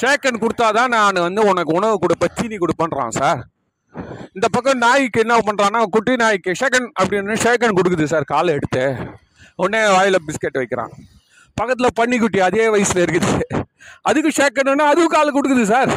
[0.00, 3.40] ஷேக்கன் கொடுத்தாதான் நான் வந்து உனக்கு உணவு கொடுப்பேன் சீனி கொடுப்பேன்றான் சார்.
[4.32, 8.84] இந்த பக்கம் நாய்க்கு என்ன பண்ணுறான்னா குட்டி நாய்க்கு ஷேக்கன் அப்படின்னு ஷேக்கன் கொடுக்குது சார் காலை எடுத்து.
[9.62, 10.92] உடனே வாயில் பிஸ்கட் வைக்கிறான்.
[11.58, 13.34] பக்கத்தில் பன்னிக்குட்டி அதே வயசில் இருக்குது.
[14.08, 15.92] அதுக்கு ஷேக்கன்னா அதுவும் கால் கொடுக்குது சார்.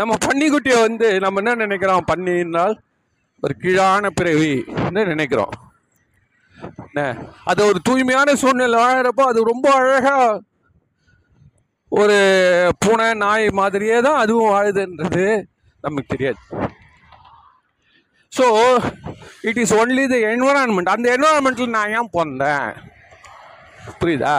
[0.00, 2.06] நம்ம பன்னிக்குட்டியை வந்து நம்ம என்ன நினைக்கிறோம்?
[2.10, 2.74] பன்னினால்
[3.44, 5.54] ஒரு கீழான பிறவின்னு நினைக்கிறோம்.
[7.50, 10.16] அது ஒரு தூய்மையான சூழ்நிலை வாழறப்போ அது ரொம்ப அழகா
[12.00, 12.18] ஒரு
[12.82, 15.26] பூனை நாய் மாதிரியே தான் அதுவும் வாழுதுன்றது
[15.84, 16.40] நமக்கு தெரியாது.
[18.32, 18.46] So
[19.48, 22.68] it is only the environment அந்த என்வரான்மெண்ட்டில் நான் ஏன் பிறந்தேன்?
[24.00, 24.34] புரியுதா?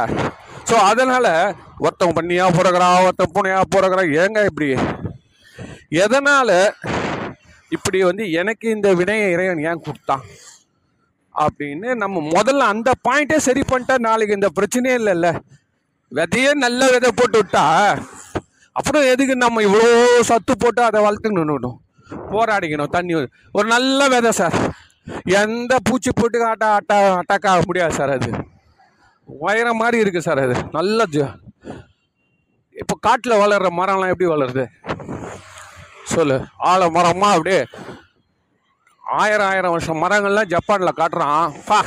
[0.69, 1.29] ஸோ அதனால்
[1.85, 4.69] ஒருத்தவங்க பண்ணியாக பிறகுறான் ஒருத்தன் புனையாக பிறகுறான் ஏங்க இப்படி?
[6.03, 6.55] எதனால்
[7.71, 10.23] இப்படி வந்து எனக்கு இந்த வினையை இறைவன் ஏன் கொடுத்தான்?
[11.35, 15.29] அப்படின்னு நம்ம முதல்ல அந்த பாயிண்ட்டே சரி பண்ணிட்டா நாளைக்கு இந்த பிரச்சனையே இல்லைல்ல.
[16.11, 17.63] விதையே நல்ல விதை போட்டு விட்டா
[18.75, 19.87] அப்புறம் எதுக்கு நம்ம இவ்வளோ
[20.29, 21.77] சத்து போட்டு அதை வளர்த்துன்னு நின்றுடும்
[22.33, 23.13] போராடிக்கணும் தண்ணி
[23.51, 24.55] ஒரு நல்ல விதை சார்.
[25.23, 28.29] எந்த பூச்சி போட்டு அட்டா அட்டா அட்டாக் ஆக முடியாது சார் அது.
[29.25, 30.55] உயரம் மாதிரி இருக்குது சார் அது.
[30.71, 31.33] நல்ல ஜ-
[32.75, 34.65] இப்போ காட்டில் வளர்கிற மரம்லாம் எப்படி வளருது?
[36.03, 36.45] சொல்லு.
[36.57, 37.65] ஆழ மரமா அப்படியே
[39.01, 41.53] ஆயிரம் ஆயிரம் வருஷம் மரங்கள்லாம் ஜப்பானில் காட்டுறான்.
[41.65, 41.79] பா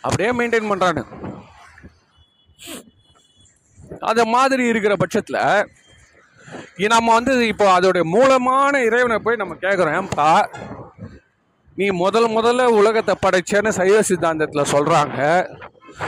[0.00, 1.02] அப்படியே மெயின்டைன் பண்ணுறானு
[4.00, 5.40] அது மாதிரி இருக்கிற பட்சத்தில்
[6.94, 10.30] நம்ம வந்து இப்போ அதோடைய மூலமான இறைவனை போய் நம்ம கேட்குறோம் ஏன்பா
[11.78, 15.18] நீ முதல் முதல்ல உலகத்தை படைச்சேன்னு சைவ சித்தாந்தத்தில் சொல்கிறாங்க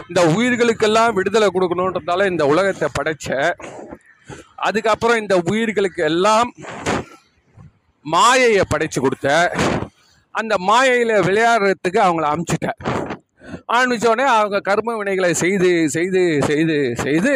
[0.08, 3.28] இந்த உயிர்களுக்கெல்லாம் விடுதலை கொடுக்கணுன்றதால இந்த உலகத்தை படைச்ச.
[4.56, 6.50] அதுக்கப்புறம் இந்த உயிர்களுக்கு எல்லாம்
[8.04, 9.28] மாயையை படைச்சு கொடுத்த.
[10.34, 12.68] அந்த மாயையில் விளையாடுறதுக்கு அவங்கள அமுச்சிட்ட.
[13.74, 17.34] ஆரம்பிச்சோடனே அவங்க கர்ம வினைகளை செய்து செய்து செய்து செய்து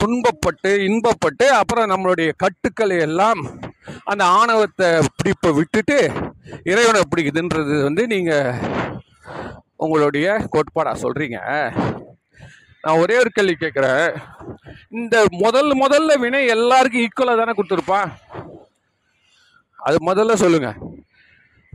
[0.00, 3.40] துன்பப்பட்டு இன்பப்பட்டு அப்புறம் நம்மளுடைய கட்டுக்களை எல்லாம்
[4.04, 5.98] அந்த ஆணவத்தை பிடிப்பை விட்டுட்டு
[6.64, 8.60] இறைவனை பிடிக்குதுன்றது வந்து நீங்கள்
[9.76, 11.38] உங்களுடைய கோட்பாடாக சொல்கிறீங்க
[12.84, 14.10] நான் ஒரே ஒரு கேள்வி கேட்குறேன்.
[14.90, 18.10] இந்த முதல் முதல்ல வினை எல்லாருக்கும் ஈக்குவலாக தானே கொடுத்துருப்பான்
[19.78, 20.70] அது முதல்ல சொல்லுங்க.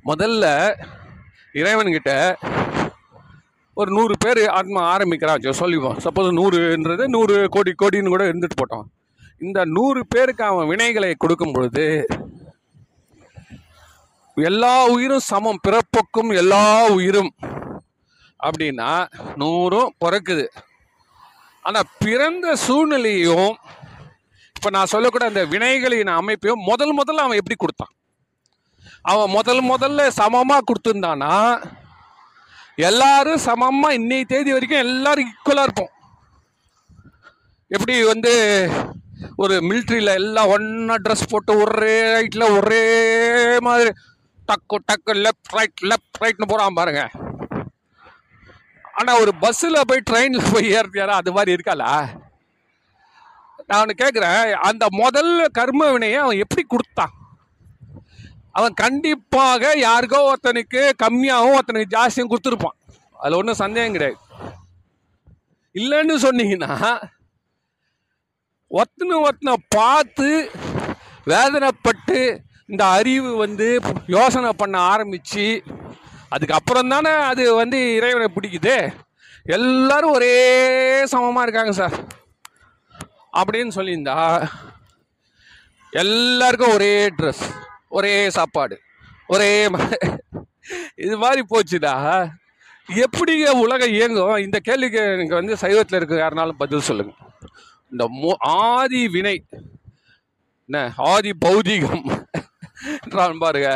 [0.06, 0.46] முதல்ல
[1.62, 2.12] இறைவன்கிட்ட
[3.80, 5.98] ஒரு நூறு பேர் ஆத்மா ஆரம்பிக்கிறான் சொல்லிப்போம்.
[6.06, 8.86] சப்போஸ் நூறுன்றது நூறு கோடி கோடின்னு கூட இருந்துட்டு போட்டோம்.
[9.46, 11.86] இந்த நூறு பேருக்கு அவன் வினைகளை கொடுக்கும் பொழுது
[14.38, 16.62] எல்லா உயிரும் சமம் பிறப்புக்கும் எல்லா
[16.98, 17.32] உயிரும்.
[18.46, 18.92] அப்படின்னா
[19.42, 20.46] நூறும் பிறக்குது.
[21.68, 23.54] ஆனால் பிறந்த சூழ்நிலையும்
[24.56, 27.94] இப்போ நான் சொல்லக்கூட அந்த வினைகளின் அமைப்பையும் முதல் முதல்ல அவன் எப்படி கொடுத்தான்?
[29.12, 31.36] அவன் முதல் முதல்ல சமமாக கொடுத்துருந்தானா
[32.78, 35.92] எல்லாரும் சமமாக இன்னைய தேதி வரைக்கும் எல்லாரும் ஈக்குவலாக இருப்போம்.
[37.68, 38.34] எப்படி வந்து
[39.36, 42.82] ஒரு மிலிட்ரியில் எல்லாம் ஒன்றா ட்ரெஸ் போட்டு ஒரே ரைட்டில் ஒரே
[43.60, 43.92] மாதிரி
[44.50, 47.04] டக்கு டக்கு லெஃப்ட் ரைட் லெஃப்ட் ரைட்னு போகிறான் பாருங்க.
[48.94, 51.92] ஆனால் ஒரு பஸ்ஸில் போய் ட்ரெயினில் போய் ஏறியாரா அது மாதிரி இருக்காளா?
[53.68, 57.14] நான் கேட்குறேன் அந்த முதல்ல கர்ம வினையை அவன் எப்படி கொடுத்தான்?
[58.58, 62.78] அவன் கண்டிப்பாக யாருக்கோ ஒருத்தனுக்கு கம்மியாகவும் ஒருத்தனுக்கு ஜாஸ்தியும் கொடுத்துருப்பான்.
[63.22, 64.20] அதில் ஒன்றும் சந்தேகம் கிடையாது.
[65.82, 66.74] இல்லைன்னு சொன்னீங்கன்னா
[68.82, 70.30] ஒத்தனை ஒத்தனை பார்த்து
[71.32, 72.20] வேதனைப்பட்டு
[72.72, 73.68] இந்த அறிவு வந்து
[74.16, 75.48] யோசனை பண்ண ஆரம்பித்து
[76.36, 78.76] அதுக்கப்புறம் தானே அது வந்து இறைவனை பிடிக்குது?
[79.58, 80.36] எல்லாரும் ஒரே
[81.14, 81.96] சமமாக இருக்காங்க சார்.
[83.40, 84.18] அப்படின்னு சொல்லியிருந்தா
[86.04, 87.46] எல்லாருக்கும் ஒரே ட்ரெஸ்
[87.94, 88.76] ஒரே சாப்பாடு
[89.28, 89.50] ஒரே
[90.96, 91.94] இது மாதிரி போச்சுடா.
[92.90, 94.36] எப்படிங்க உலகம் இயங்கும்?
[94.38, 97.14] இந்த கேள்விக்கு எனக்கு வந்து சைவத்தில் இருக்க யாருனாலும் பதில் சொல்லுங்க.
[97.92, 99.36] இந்த மோ ஆதி வினை
[100.70, 102.06] என்ன ஆதி பௌதிகம்
[103.04, 103.70] என்றான் பாருங்க.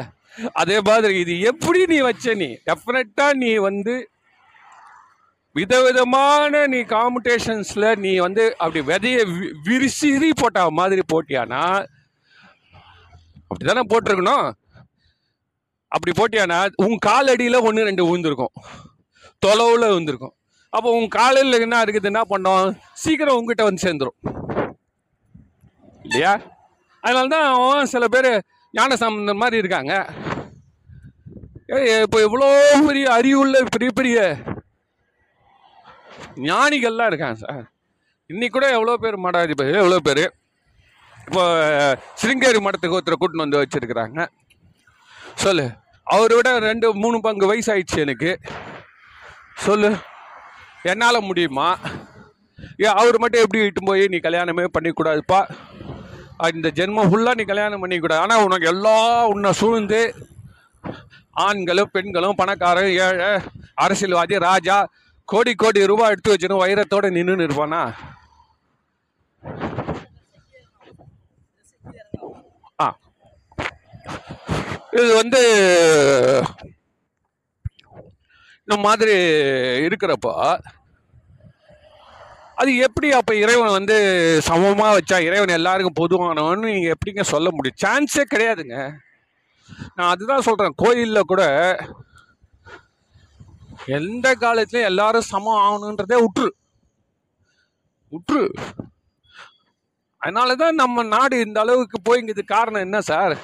[0.53, 2.49] அதே மாதிரி இது எப்படி நீ வச்ச நீ?
[2.65, 3.95] டெஃபினட்டா நீ வந்து
[5.55, 11.63] விதவிதமான நீ காம்படிஷன்ஸ்ல நீ வந்து அப்படி விதைய வி- போட்ட மாதிரி போட்டியானா
[13.49, 14.45] அப்படிதானே போட்டிருக்கணும்?
[15.91, 18.53] அப்படி போட்டியானா உன் காலடியில் ஒன்று ரெண்டு விழுந்திருக்கும்.
[19.45, 20.33] தொலைவில் விழுந்திருக்கும்.
[20.73, 22.65] அப்போ உன் காலையில் என்ன இருக்குது என்ன பண்ணோம்?
[23.03, 24.17] சீக்கிரம் உங்ககிட்ட வந்து சேர்ந்துரும்.
[26.07, 26.33] இல்லையா?
[27.03, 28.29] அதனால தான் அவன் சில பேர்
[28.73, 29.93] ஞான சம்பந்தம் மாதிரி இருக்காங்க.
[31.75, 32.47] ஏய், இப்போ எவ்வளோ
[32.89, 34.17] பெரிய அறிவுள்ள பெரிய பெரிய
[36.49, 37.63] ஞானிகள்லாம் இருக்காங்க சார்.
[38.29, 40.23] இன்னைக்கு கூட எவ்வளோ பேர் மடாதிபதி எவ்வளோ பேர்?
[41.27, 41.43] இப்போ
[42.21, 44.27] சிருங்கேரி மடத்துக்கு ஒருத்தரை கூட்டின்னு வந்து வச்சிருக்கிறாங்க.
[45.43, 45.65] சொல்லு.
[46.03, 48.39] அவரை விட ரெண்டு மூணு பங்கு வயசாயிடுச்சு எனக்கு.
[49.65, 49.89] சொல்லு.
[50.83, 51.69] என்னால் முடியுமா?
[52.77, 55.41] ஏன் அவர் மட்டும் எப்படி இட்டு போய் நீ கல்யாணமே பண்ணிக்கூடாதுப்பா?
[56.55, 58.23] இந்த ஜென்மம் ஃபுல்லாக நீ கல்யாணம் பண்ணிக்கூடாது.
[58.25, 60.01] ஆனால் உனக்கு எல்லாம் உன்னை சூழ்ந்து
[61.31, 63.29] ஆண்களும் பெண்களும் பணக்காரன் ஏழை
[63.73, 64.77] அரசியல்வாதி ராஜா
[65.25, 67.81] கோடி கோடி ரூபாய் எடுத்து வச்சுன்னு வைரத்தோடு நின்று இருப்பானா?
[74.91, 75.41] இது வந்து
[78.59, 79.15] இந்த மாதிரி
[79.87, 80.31] இருக்கிறப்போ
[82.55, 83.95] அது எப்படி அப்போ இறைவன் வந்து
[84.39, 87.81] சமமாக வச்சா இறைவன் எல்லாருக்கும் பொதுவானவன்னு நீங்கள் எப்படிங்க சொல்ல முடியும்?
[87.85, 88.77] சான்ஸே கிடையாதுங்க.
[89.95, 91.43] நான் அதுதான் சொல்கிறேன் கோயிலில் கூட
[93.97, 96.49] எந்த காலத்துலையும் எல்லாரும் சமம் ஆகணுன்றதே உற்று.
[98.11, 98.41] உற்று.
[100.21, 103.35] அதனால தான் நம்ம நாடு இந்த அளவுக்கு போய்ங்கிறது காரணம் என்ன சார்?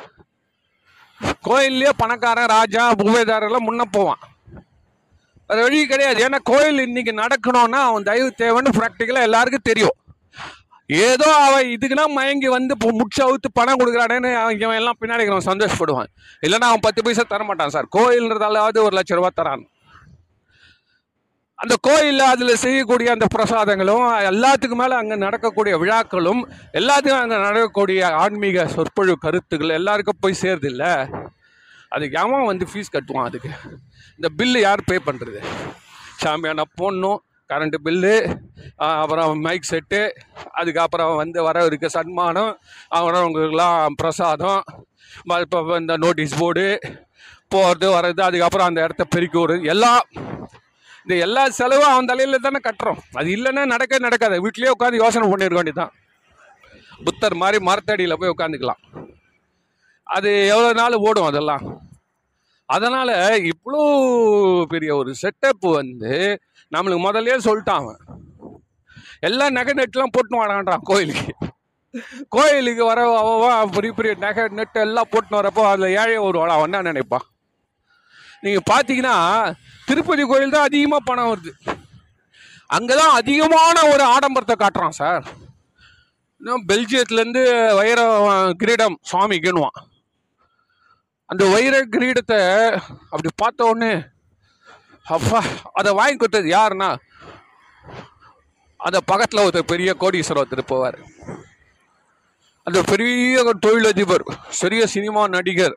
[1.47, 4.21] கோயில்லையே பணக்காரன் ராஜா உபயதாரெல்லாம் முன்ன போவான்.
[5.47, 6.25] அது வழி கிடையாது.
[6.25, 9.97] ஏன்னா கோயில் இன்னைக்கு நடக்கணும்னா அவன் தயவு தேவைன்னு ப்ராக்டிக்கலாக எல்லாருக்கும் தெரியும்.
[10.87, 16.09] ஏதோ அவன் இதுக்குன்னா மயங்கி வந்து இப்போ முட்ச அவுத்து பணம் கொடுக்குறானேன்னு அவன் இவன் எல்லாம் பின்னாடி சந்தோஷப்படுவான்.
[16.41, 17.87] இல்லைன்னா அவன் பத்து பைசா தர மாட்டான் சார்.
[17.95, 19.63] கோயில்ன்றதாலாவது ஒரு லட்ச ரூபா தரான்.
[21.59, 26.41] அந்த கோயிலில் அதில் செய்யக்கூடிய அந்த பிரசாதங்களும் எல்லாத்துக்கு மேலே அங்கே நடக்கக்கூடிய விழாக்களும்
[26.73, 30.91] எல்லாத்துக்கும் அங்கே நடக்கக்கூடிய ஆன்மீக சொற்பொழிவு கருத்துக்கள் எல்லாருக்கும் போய் சேருது இல்லை
[31.91, 33.49] அதுக்கு எவன் வந்து ஃபீஸ் கட்டுவான் அதுக்கு.
[34.19, 35.39] இந்த பில்லு யார் பே பண்ணுறது
[36.23, 37.19] சாமியான போடணும்.
[37.49, 38.13] கரண்ட்டு பில்லு
[38.87, 40.01] அப்புறம் மைக் செட்டு
[40.51, 42.51] அதுக்கப்புறம் வந்து வர இருக்க சன்மானம்
[42.91, 44.61] அவரவங்களுக்கெல்லாம் பிரசாதம்
[45.41, 46.67] இப்போ இந்த நோட்டீஸ் போர்டு
[47.47, 50.01] போகிறது வர்றது அதுக்கப்புறம் அந்த இடத்த பெருக்கி விடுறது எல்லாம்
[51.05, 52.99] இந்த எல்லா செலவும் அவன் தலையில் தானே கட்டுறோம்.
[53.19, 54.35] அது இல்லைன்னா நடக்க நடக்காது.
[54.45, 55.93] வீட்லேயே உட்காந்து யோசனை பண்ணிருக்க வேண்டியதுதான்.
[57.05, 58.81] புத்தர் மாதிரி மரத்தடியில் போய் உட்காந்துக்கலாம்
[60.15, 61.63] அது எவ்வளோ நாள் ஓடும் அதெல்லாம்?
[62.69, 63.11] அதனால்
[63.51, 63.81] இவ்வளோ
[64.73, 66.13] பெரிய ஒரு செட்டப் வந்து
[66.73, 67.99] நம்மளுக்கு முதல்லே சொல்லிட்டான் அவன்.
[69.29, 71.33] எல்லா நகை நெட்லாம் போட்டுன்னு வாடான்றான் கோயிலுக்கு.
[72.35, 76.85] கோயிலுக்கு வர அவன் பெரிய பெரிய நகை நெட்டு எல்லாம் போட்டுன்னு வரப்போ அதில் ஏழை ஒரு அவன் என்ன
[76.91, 77.27] நினைப்பான்.
[78.43, 79.17] நீங்கள் பார்த்தீங்கன்னா
[79.87, 81.51] திருப்பதி கோயில் தான் அதிகமாக பணம் வருது.
[82.75, 85.23] அங்கே தான் அதிகமான ஒரு ஆடம்பரத்தை காட்டுறான் சார்.
[86.41, 87.43] இன்னும் பெல்ஜியத்துலேருந்து
[87.79, 87.99] வைர
[88.61, 89.77] கிரீடம் சுவாமி சுவாமிக்குன்னுவான்.
[91.29, 92.39] அந்த வைர கிரீடத்தை
[93.11, 93.93] அப்படி பார்த்த உடனே
[95.15, 95.39] அப்பா
[95.79, 96.89] அதை வாங்கி கொடுத்தது யாருன்னா
[98.87, 100.99] அந்த பக்கத்தில் ஒருத்தர் பெரிய கோடீஸ்வரர் ஒருத்தர் போவார்.
[102.67, 104.25] அந்த பெரிய ஒரு தொழிலதிபர்
[104.61, 105.75] பெரிய சினிமா நடிகர்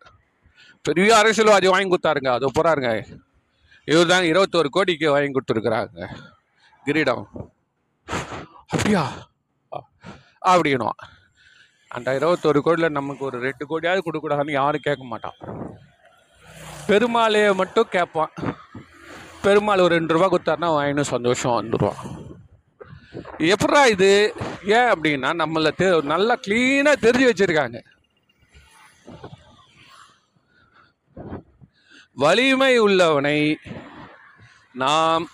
[0.87, 2.29] பெரிய அரசியல்வாதி வாங்கி கொடுத்தாருங்க.
[2.29, 3.19] அது போகிறாருங்க
[3.85, 6.07] இவர் தான் இருபத்தோரு கோடிக்கு வாங்கி கொடுத்துருக்குறாங்க.
[6.85, 7.29] கிரீடம்.
[8.69, 9.31] அப்படியா?
[9.77, 9.89] அ-
[10.47, 11.03] அப்படின்னுவான்
[11.89, 15.35] அந்த இருபத்தோரு கோடியில் நமக்கு ஒரு ரெண்டு கோடியாவது கொடுக்கூடாதுன்னு யாரும் கேட்க மாட்டான்.
[16.87, 18.31] பெருமாளையை மட்டும் கேட்பான்.
[19.43, 22.33] பெருமாள் ஒரு ரெண்டு ரூபா கொடுத்தாருன்னா வாங்கினு சந்தோஷம் வந்துடுவான்
[23.39, 24.35] எப்படா இது?
[24.65, 27.83] ஏன் அப்படின்னா நம்மளை தெ நல்லா க்ளீனாக தெரிஞ்சு வச்சிருக்காங்க.
[32.23, 33.39] வலிமை உள்ளவனை
[34.83, 35.25] நாம்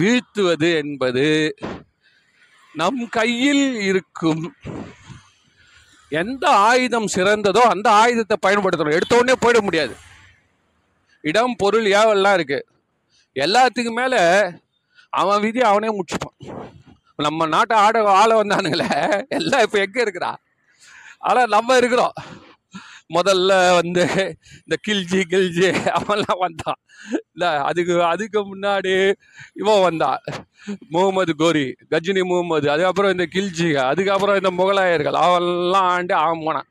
[0.00, 1.26] வீழ்த்துவது என்பது
[2.80, 4.42] நம் கையில் இருக்கும்
[6.12, 8.96] எந்த ஆயுதம் சிறந்ததோ அந்த ஆயுதத்தை பயன்படுத்தணும்.
[8.98, 9.94] எடுத்தோடனே போயிட முடியாது.
[11.30, 12.58] இடம் பொருள் ஏவெல்லாம் இருக்கு.
[13.44, 14.14] எல்லாத்துக்கும் மேல
[15.20, 16.36] அவன் விதி அவனே முடிச்சுப்பான்.
[17.26, 18.88] நம்ம நாட்டை ஆட ஆள வந்தானுங்களே
[19.38, 20.32] எல்லாம் இப்போ எங்கே இருக்கிறா
[21.28, 22.16] ஆனால் நம்ம இருக்கிறோம்.
[23.10, 24.04] முதல்ல வந்து
[24.62, 26.80] இந்த கில்ஜி கில்ஜி அவன்லாம் வந்தான்
[27.32, 28.94] இல்லை அதுக்கு அதுக்கு முன்னாடி
[29.54, 30.20] இவன் வந்தான்
[30.94, 36.68] முகமது கோரி கஜினி முகமது அதுக்கப்புறம் இந்த கில்ஜி அதுக்கப்புறம் இந்த முகலாயர்கள் அவன்லாம் ஆண்டு அவன் போனான்.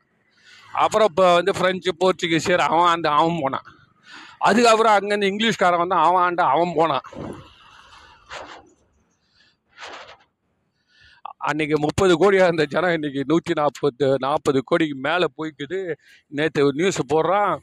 [0.84, 3.68] அப்புறம் இப்போ வந்து ஃப்ரெஞ்சு போர்ச்சுகீசியர் அவன் ஆண்டு அவன் போனான்.
[4.50, 7.06] அதுக்கப்புறம் அங்கேருந்து இங்கிலீஷ்காரன் வந்து அவன் ஆண்டு அவன் போனான்.
[11.50, 15.80] அன்னைக்கு முப்பது கோடியாக இருந்த ஜனம் இன்னைக்கு நூற்றி நாற்பது நாற்பது கோடிக்கு மேலே போய்க்குது.
[16.38, 17.54] நேற்று நியூஸ் போடுறான்.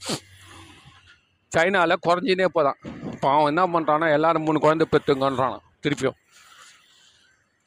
[1.55, 2.79] சைனாவில் குறைஞ்சினே போதான்.
[3.13, 6.19] இப்போ அவன் என்ன பண்ணுறான்னா எல்லாரும் மூணு குழந்தை பெற்றுங்கன்றான் திருப்பியும்.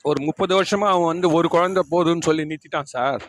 [0.10, 3.24] ஒரு முப்பது வருஷமாக அவன் வந்து ஒரு குழந்தை போதுன்னு சொல்லி நிறுத்திட்டான் சார்.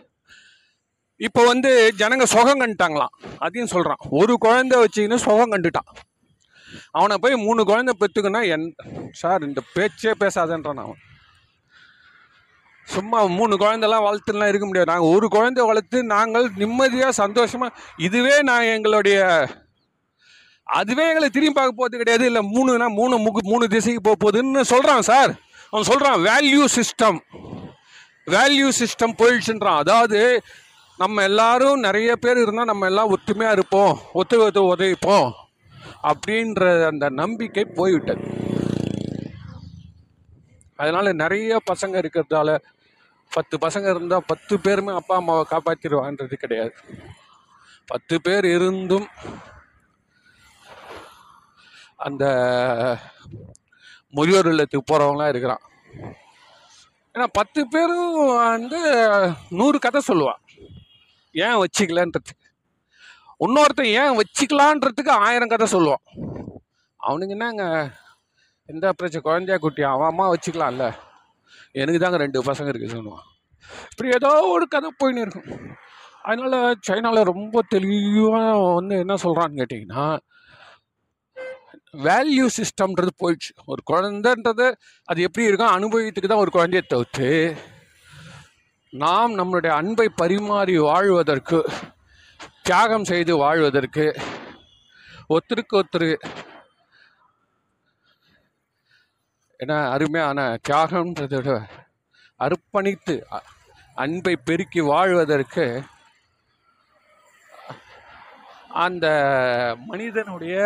[1.27, 1.70] இப்போ வந்து
[2.01, 3.14] ஜனங்க சுகம் கண்டுட்டாங்களாம்.
[3.44, 5.90] அதையும் சொல்கிறான் ஒரு குழந்தை வச்சுக்கின்னு சுகம் கண்டுட்டான்.
[6.99, 8.66] அவனை போய் மூணு குழந்தை பெற்றுக்குன்னா என்
[9.22, 11.01] சார் இந்த பேச்சே பேசாதன்றான் அவன்.
[12.94, 14.90] சும்மா மூணு குழந்தைலாம் வளர்த்துலாம் இருக்க முடியாது.
[14.92, 19.20] நாங்கள் ஒரு குழந்தை வளர்த்து நாங்கள் நிம்மதியாக சந்தோஷமாக இதுவே நான் எங்களுடைய
[20.79, 22.25] அதுவே எங்களை திரும்பி பார்க்க போகிறது கிடையாது.
[22.31, 25.33] இல்லை மூணுனா மூணு முக்கு மூணு திசைக்கு போக போகுதுன்னு சொல்கிறான் சார்.
[25.70, 27.18] அவன் சொல்கிறான் வேல்யூ சிஸ்டம்
[28.35, 29.81] வேல்யூ சிஸ்டம் போயிடுச்சுன்றான்.
[29.83, 30.20] அதாவது
[31.03, 35.29] நம்ம எல்லாரும் நிறைய பேர் இருந்தால் நம்ம எல்லாம் ஒற்றுமையாக இருப்போம் ஒத்து ஒத்து உதவிப்போம்
[36.11, 38.25] அப்படின்ற அந்த நம்பிக்கை போய்விட்டது.
[40.81, 42.57] அதனால் நிறைய பசங்க இருக்கிறதால
[43.31, 46.75] பத்து பசங்க இருந்தால் பத்து பேருமே அப்பா அம்மாவை காப்பாற்றிடுவான்றது கிடையாது.
[47.87, 49.09] பத்து பேர் இருந்தும்
[51.97, 52.25] அந்த
[54.11, 55.61] முதியோர் இல்லத்துக்கு போகிறவங்களாம் இருக்கிறான்.
[57.15, 58.81] ஏன்னா பத்து பேரும் வந்து
[59.51, 60.43] நூறு கதை சொல்லுவான்.
[61.33, 62.33] ஏன் வச்சுக்கலன்றது.
[63.41, 66.05] இன்னொருத்தன் ஏன் வச்சிக்கலான்றதுக்கு ஆயிரம் கதை சொல்லுவான்.
[66.97, 67.91] அவனுக்கு என்னங்க?
[68.67, 69.21] எந்த பிரச்சனை?
[69.21, 70.95] குழந்தையா குட்டி அவன் அம்மா வச்சுக்கலாம்ல.
[71.83, 73.27] எனக்கு தாங்க ரெண்டு பசங்க இருக்கு சொல்லுவான்
[73.91, 75.51] இப்படி ஏதோ ஒரு கதை போயின்னு இருக்கும்.
[76.29, 76.55] அதனால
[76.87, 80.07] சைனாவில் ரொம்ப தெளிவாக வந்து என்ன சொல்கிறான்னு கேட்டிங்கன்னா
[82.07, 83.53] வேல்யூ சிஸ்டம்ன்றது போயிடுச்சு.
[83.73, 84.67] ஒரு குழந்தைன்றது
[85.11, 85.75] அது எப்படி இருக்கும்?
[85.77, 87.29] அனுபவத்துக்கு தான் ஒரு குழந்தைய தவிர்த்து
[89.03, 91.59] நாம் நம்மளுடைய அன்பை பரிமாறி வாழ்வதற்கு
[92.69, 94.05] தியாகம் செய்து வாழ்வதற்கு
[95.35, 96.09] ஒருத்தருக்கு ஒருத்தர்
[99.61, 101.53] ஏன்னா அருமையான தியாகன்றதை விட
[102.40, 103.14] அர்ப்பணித்து
[103.97, 105.64] அன்பை பெருக்கி வாழ்வதற்கு
[108.77, 109.07] அந்த
[109.87, 110.57] மனிதனுடைய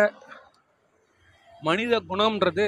[1.63, 2.65] மனித குணம்ன்றது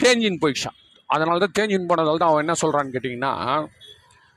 [0.00, 0.78] தேஞ்சின் போயிடுச்சான்
[1.10, 3.32] அதனால தான் தேஞ்சின் போனதால தான் அவன் என்ன சொல்கிறான்னு கேட்டிங்கன்னா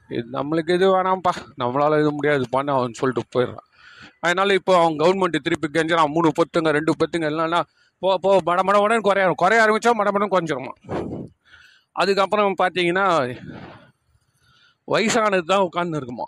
[0.09, 3.67] இது நம்மளுக்கு இது வேணாம்ப்பா நம்மளால் இது முடியாதுப்பான்னு அவன் சொல்லிட்டு போயிடுறான்.
[4.21, 7.61] அதனால் இப்போ அவன் கவர்மெண்ட் திருப்பி கெஞ்சிறான் மூணு பொத்துங்க ரெண்டு பொத்துங்க இல்லைன்னா
[8.05, 10.73] போ போ மட மட உடனே குறைய குறைய ஆரம்பித்தா மட மடம் குறைஞ்சிருமா?
[12.01, 13.05] அதுக்கப்புறம் பார்த்தீங்கன்னா
[14.87, 16.27] வயசானது தான் உட்காந்து இருக்குமா?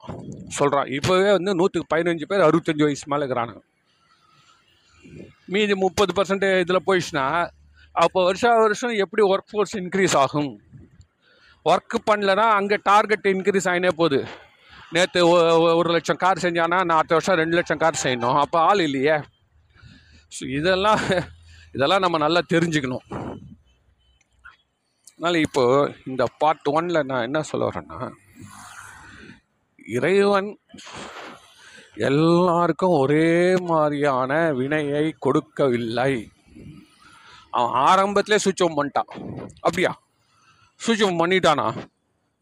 [0.57, 3.63] சொல்கிறான் இப்போவே வந்து நூற்றுக்கு பதினஞ்சு பேர் அறுபத்தஞ்சு வயசு மேலே இருக்கிறானுங்க
[5.53, 7.25] மீதி முப்பது பர்சன்ட் இதில் போயிடுச்சுன்னா
[8.03, 10.49] அப்போ வருஷா வருஷம் எப்படி ஒர்க் ஃபோர்ஸ் இன்க்ரீஸ் ஆகும்?
[11.71, 14.19] ஒர்க் பண்ணலன்னா அங்கே டார்கெட் இன்க்ரீஸ் ஆகினே போகுது.
[14.95, 15.21] நேற்று
[15.79, 18.37] ஒரு லட்சம் கார் செஞ்சானா நான் அடுத்த வருஷம் ரெண்டு லட்சம் கார் செய்யணும்.
[18.43, 19.17] அப்போ ஆள் இல்லையே.
[20.35, 21.01] ஸோ இதெல்லாம்
[21.71, 23.05] இதெல்லாம் நம்ம நல்லா தெரிஞ்சுக்கணும்.
[25.11, 28.11] அதனால் இப்போ இந்த பார்ட் ஒன்ல நான் என்ன சொல்ல வரேன்னா
[29.85, 30.59] இறைவன்
[31.95, 36.31] எல்லாருக்கும் ஒரே மாதிரியான வினையை கொடுக்கவில்லை.
[37.49, 39.11] அவன் ஆரம்பத்திலே சுவிட்ச் ஆன் பண்ணிட்டான்.
[39.59, 40.01] அப்படியா?
[40.87, 41.87] சூட்சம் பண்ணிட்டானா?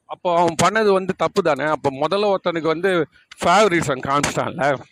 [0.06, 1.64] அப்போ அவன் பண்ணது வந்து தப்பு தானே?
[1.64, 3.08] அப்போ முதல்ல ஒருத்தனுக்கு வந்து
[3.44, 4.86] ஃபேவரிசம் காமிச்சிட்டான்ல.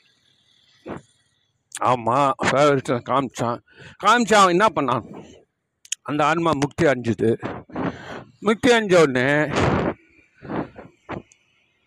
[1.82, 3.58] ஆமாம் ஃபேவரிசம் காமிச்சான்.
[4.06, 5.04] காமிச்சான் அவன் என்ன பண்ணான்?
[6.02, 7.40] அந்த ஆன்மா முக்தி அடைஞ்சுது.
[8.40, 9.52] முக்தி அடைஞ்ச உடனே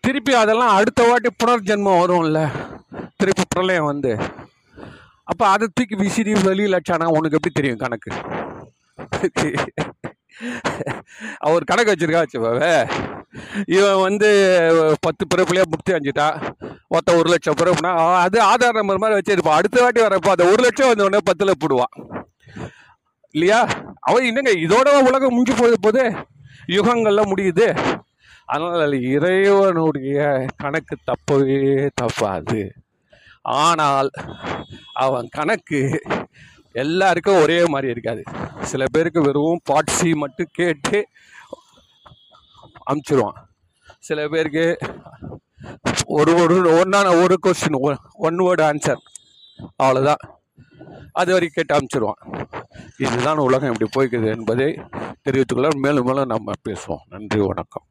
[0.01, 2.49] திருப்பி அதெல்லாம் அடுத்த வாட்டி புனர்ஜென்மம் வரும்ல.
[3.17, 4.17] திருப்பி பிரளயம் வந்து.
[5.23, 8.11] அப்போ அதை தூக்கி விசிறி வெளியில் அச்சானா உனக்கு எப்படி தெரியும் கணக்கு?
[11.37, 12.87] அவர் கணக்கு வச்சிருக்கா வச்சுப்பாவே
[13.75, 14.29] இவன் வந்து
[15.05, 16.27] பத்து பிறப்புலேயே முக்தி அஞ்சுட்டா
[16.87, 19.59] மொத்தம் ஒரு லட்சம் பிறப்புனா அவன் அது ஆதார் நம்பர் மாதிரி வச்சிருப்பான்.
[19.59, 21.93] அடுத்த வாட்டி வரப்போ அந்த ஒரு லட்சம் வந்த உடனே பத்தில் போடுவான்.
[23.35, 23.61] இல்லையா?
[23.99, 26.03] அவன் என்னங்க இதோட உலகம் முடிஞ்சு போகுது போது
[26.75, 27.67] யுகங்கள்லாம் முடியுது.
[28.45, 30.17] அதனால் இறைவனுடைய
[30.57, 31.61] கணக்கு தப்பவே
[32.01, 32.61] தப்பாது.
[33.63, 34.09] ஆனால்
[35.05, 35.81] அவன் கணக்கு
[36.83, 38.23] எல்லாருக்கும் ஒரே மாதிரி இருக்காது.
[38.71, 40.99] சில பேருக்கு வெறும் பாட்சி மட்டும் கேட்டு
[42.89, 43.39] அமுச்சிருவான்.
[43.99, 44.77] சில பேருக்கு
[46.05, 49.01] ஒரு ஒரு ஒன்றான ஒரு கொஸ்டின் ஒன் வேர்டு ஆன்சர்
[49.83, 50.23] அவ்வளோதான்
[51.11, 52.21] அது வரைக்கும் கேட்டு அமுச்சிருவான்.
[52.97, 54.67] இதுதான் உலகம் இப்படி போய்க்குது என்பதை
[55.21, 57.05] தெரிவித்துக்கொள்ள மேலும் மேலும் நம்ம பேசுவோம்.
[57.09, 57.85] நன்றி வணக்கம்.